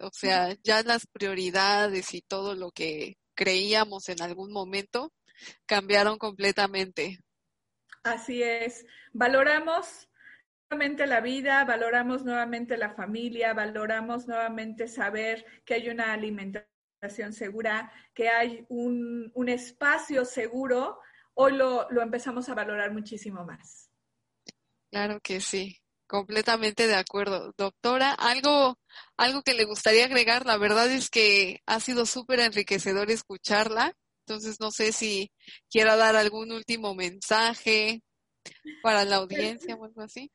O 0.01 0.11
sea, 0.13 0.55
ya 0.63 0.83
las 0.83 1.07
prioridades 1.07 2.13
y 2.13 2.21
todo 2.21 2.55
lo 2.55 2.73
que 2.73 3.17
creíamos 3.35 4.11
en 4.11 4.21
algún 4.21 4.53
momento, 4.53 5.15
cambiaron 5.65 6.19
completamente. 6.19 7.21
Así 8.03 8.43
es. 8.43 8.85
Valoramos 9.15 10.11
nuevamente 10.69 11.07
la 11.07 11.23
vida, 11.23 11.65
valoramos 11.65 12.23
nuevamente 12.23 12.77
la 12.77 12.91
familia, 12.91 13.55
valoramos 13.55 14.27
nuevamente 14.27 14.89
saber 14.89 15.47
que 15.65 15.73
hay 15.73 15.89
una 15.89 16.13
alimentación 16.13 16.70
segura, 17.09 17.93
que 18.15 18.29
hay 18.29 18.67
un, 18.69 19.49
espacio 19.49 20.25
seguro. 20.25 20.99
Hoy 21.35 21.53
lo, 21.53 21.89
lo 21.91 22.03
empezamos 22.03 22.49
a 22.49 22.55
valorar 22.55 22.93
muchísimo 22.93 23.45
más. 23.45 23.91
Claro 24.91 25.21
que 25.21 25.41
sí, 25.41 25.79
completamente 26.07 26.87
de 26.87 26.97
acuerdo. 26.97 27.55
Doctora, 27.57 28.13
algo, 28.13 28.79
algo 29.17 29.43
que 29.43 29.55
le 29.55 29.65
gustaría 29.65 30.05
agregar, 30.05 30.45
la 30.47 30.59
verdad 30.59 30.91
es 30.91 31.09
que 31.09 31.61
ha 31.67 31.81
sido 31.81 32.07
súper 32.07 32.41
enriquecedor 32.41 33.11
escucharla 33.11 33.95
entonces, 34.31 34.61
no 34.61 34.71
sé 34.71 34.93
si 34.93 35.33
quiera 35.69 35.97
dar 35.97 36.15
algún 36.15 36.53
último 36.53 36.95
mensaje 36.95 38.01
para 38.81 39.05
la 39.05 39.17
audiencia 39.17 39.75
o 39.75 39.85
algo 39.85 40.03
así. 40.03 40.31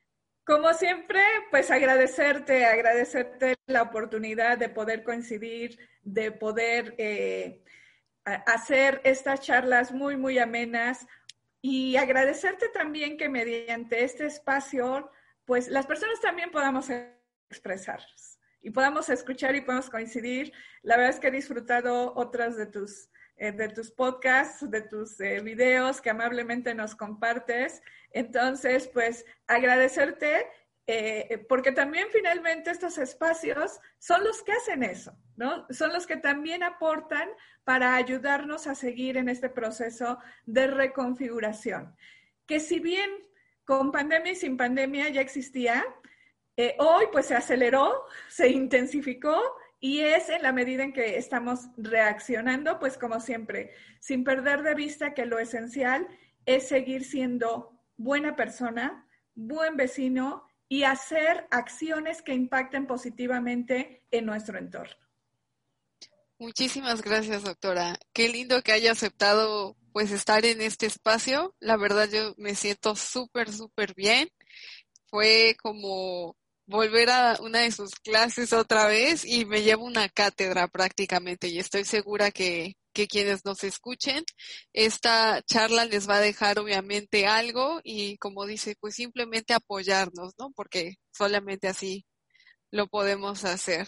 Como 0.46 0.72
siempre, 0.76 1.22
pues 1.50 1.72
agradecerte, 1.72 2.66
agradecerte 2.66 3.56
la 3.66 3.82
oportunidad 3.82 4.60
de 4.60 4.70
poder 4.70 5.04
coincidir, 5.04 5.80
de 6.04 6.32
poder 6.32 6.94
eh, 7.00 7.64
hacer 8.24 9.02
estas 9.04 9.42
charlas 9.42 9.92
muy, 9.92 10.18
muy 10.18 10.38
amenas 10.38 11.08
y 11.62 11.96
agradecerte 11.96 12.70
también 12.70 13.18
que 13.18 13.28
mediante 13.28 14.04
este 14.04 14.28
espacio, 14.28 15.10
pues 15.46 15.68
las 15.68 15.88
personas 15.88 16.22
también 16.22 16.52
podamos 16.52 16.92
expresarnos 17.50 18.38
y 18.62 18.70
podamos 18.70 19.10
escuchar 19.10 19.56
y 19.56 19.62
podamos 19.62 19.90
coincidir. 19.90 20.54
La 20.84 20.96
verdad 20.96 21.16
es 21.16 21.20
que 21.20 21.30
he 21.30 21.32
disfrutado 21.32 22.14
otras 22.16 22.56
de 22.56 22.68
tus 22.68 23.10
eh, 23.38 23.52
de 23.52 23.68
tus 23.68 23.92
podcasts, 23.92 24.70
de 24.72 24.82
tus 24.82 25.20
eh, 25.20 25.42
videos 25.42 26.00
que 26.00 26.10
amablemente 26.10 26.74
nos 26.74 26.96
compartes. 26.96 27.82
Entonces, 28.12 28.88
pues 28.88 29.26
agradecerte 29.46 30.48
eh, 30.88 31.44
porque 31.50 31.74
también 31.74 32.08
finalmente 32.12 32.72
estos 32.72 32.98
espacios 32.98 33.80
son 33.98 34.24
los 34.24 34.42
que 34.44 34.54
hacen 34.54 34.84
eso, 34.84 35.18
¿no? 35.36 35.66
Son 35.70 35.92
los 35.92 36.08
que 36.08 36.16
también 36.16 36.64
aportan 36.64 37.28
para 37.66 37.96
ayudarnos 37.96 38.68
a 38.68 38.76
seguir 38.76 39.18
en 39.18 39.28
este 39.28 39.50
proceso 39.50 40.20
de 40.46 40.68
reconfiguración. 40.68 41.94
Que 42.46 42.62
si 42.62 42.80
bien 42.80 43.10
con 43.66 43.92
pandemia 43.92 44.32
y 44.32 44.36
sin 44.36 44.56
pandemia 44.56 45.10
ya 45.10 45.22
existía, 45.22 45.84
hoy 46.78 47.06
pues 47.12 47.26
se 47.26 47.36
aceleró, 47.36 48.06
se 48.30 48.48
intensificó 48.48 49.42
Y 49.86 50.00
es 50.00 50.30
en 50.30 50.42
la 50.42 50.52
medida 50.52 50.84
en 50.84 50.94
que 50.94 51.16
estamos 51.16 51.68
reaccionando, 51.78 52.80
pues 52.80 52.98
como 52.98 53.20
siempre, 53.20 53.72
sin 54.00 54.24
perder 54.24 54.64
de 54.64 54.74
vista 54.74 55.14
que 55.14 55.28
lo 55.28 55.38
esencial 55.38 56.08
es 56.48 56.68
seguir 56.68 57.06
siendo 57.06 57.80
buena 57.96 58.36
persona, 58.36 59.08
buen 59.36 59.78
vecino 59.78 60.48
y 60.68 60.86
hacer 60.86 61.46
acciones 61.52 62.24
que 62.24 62.34
impacten 62.34 62.88
positivamente 62.88 64.02
en 64.10 64.26
nuestro 64.26 64.58
entorno. 64.58 64.96
Muchísimas 66.40 67.04
gracias, 67.04 67.44
doctora. 67.44 67.96
Qué 68.12 68.28
lindo 68.30 68.64
que 68.64 68.72
haya 68.72 68.92
aceptado 68.92 69.78
pues 69.94 70.10
estar 70.10 70.46
en 70.46 70.62
este 70.62 70.88
espacio. 70.88 71.54
La 71.60 71.78
verdad 71.78 72.10
yo 72.12 72.34
me 72.38 72.56
siento 72.56 72.96
súper, 72.96 73.52
súper 73.52 73.94
bien. 73.94 74.30
Fue 75.12 75.56
como 75.62 76.36
volver 76.68 77.10
a 77.10 77.38
una 77.42 77.60
de 77.60 77.72
sus 77.72 77.92
clases 77.96 78.54
otra 78.54 78.88
vez 78.88 79.26
y 79.26 79.46
me 79.46 79.64
llevo 79.64 79.86
una 79.86 80.10
cátedra 80.10 80.68
prácticamente 80.68 81.48
y 81.48 81.60
estoy 81.60 81.86
segura 81.86 82.32
que, 82.32 82.76
que 82.94 83.08
quienes 83.08 83.46
nos 83.46 83.64
escuchen, 83.64 84.24
esta 84.74 85.42
charla 85.44 85.86
les 85.86 86.10
va 86.10 86.16
a 86.18 86.22
dejar 86.22 86.60
obviamente 86.60 87.28
algo 87.28 87.82
y 87.84 88.18
como 88.18 88.46
dice, 88.46 88.76
pues 88.80 88.96
simplemente 88.96 89.54
apoyarnos, 89.54 90.34
¿no? 90.40 90.52
Porque 90.56 90.96
solamente 91.12 91.68
así 91.68 92.06
lo 92.72 92.88
podemos 92.88 93.46
hacer. 93.46 93.88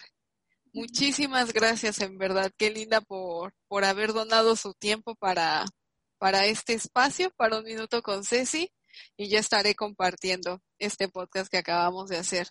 Muchísimas 0.73 1.53
gracias, 1.53 2.01
en 2.01 2.17
verdad. 2.17 2.51
Qué 2.57 2.69
linda 2.69 3.01
por, 3.01 3.53
por 3.67 3.85
haber 3.85 4.13
donado 4.13 4.55
su 4.55 4.73
tiempo 4.73 5.15
para, 5.15 5.65
para 6.19 6.45
este 6.45 6.73
espacio, 6.73 7.31
para 7.37 7.57
un 7.57 7.63
minuto 7.63 8.01
con 8.01 8.23
Ceci. 8.23 8.69
Y 9.15 9.29
ya 9.29 9.39
estaré 9.39 9.75
compartiendo 9.75 10.61
este 10.79 11.07
podcast 11.07 11.49
que 11.49 11.57
acabamos 11.57 12.09
de 12.09 12.17
hacer. 12.17 12.47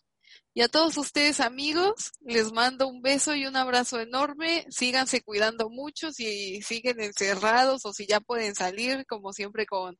Y 0.54 0.62
a 0.62 0.68
todos 0.68 0.96
ustedes 0.96 1.40
amigos, 1.40 2.12
les 2.20 2.52
mando 2.52 2.88
un 2.88 3.02
beso 3.02 3.34
y 3.34 3.46
un 3.46 3.56
abrazo 3.56 4.00
enorme. 4.00 4.66
Síganse 4.70 5.20
cuidando 5.20 5.68
mucho 5.68 6.12
si 6.12 6.62
siguen 6.62 7.00
encerrados 7.00 7.84
o 7.84 7.92
si 7.92 8.06
ya 8.06 8.20
pueden 8.20 8.54
salir, 8.54 9.04
como 9.06 9.32
siempre 9.32 9.66
con 9.66 9.98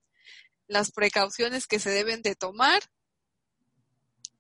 las 0.67 0.93
precauciones 0.93 1.67
que 1.67 1.79
se 1.79 1.91
deben 1.91 2.23
de 2.23 2.35
tomar. 2.35 2.83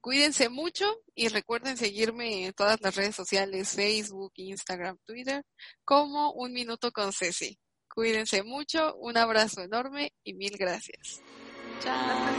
Cuídense 0.00 0.48
mucho 0.48 1.02
y 1.14 1.28
recuerden 1.28 1.76
seguirme 1.76 2.46
en 2.46 2.52
todas 2.52 2.80
las 2.80 2.94
redes 2.94 3.16
sociales, 3.16 3.70
Facebook, 3.70 4.32
Instagram, 4.36 4.98
Twitter, 5.04 5.44
como 5.84 6.32
Un 6.32 6.52
Minuto 6.52 6.92
con 6.92 7.12
Ceci. 7.12 7.58
Cuídense 7.88 8.42
mucho, 8.42 8.94
un 8.96 9.16
abrazo 9.16 9.62
enorme 9.62 10.12
y 10.22 10.34
mil 10.34 10.56
gracias. 10.56 11.22
Chao. 11.80 12.36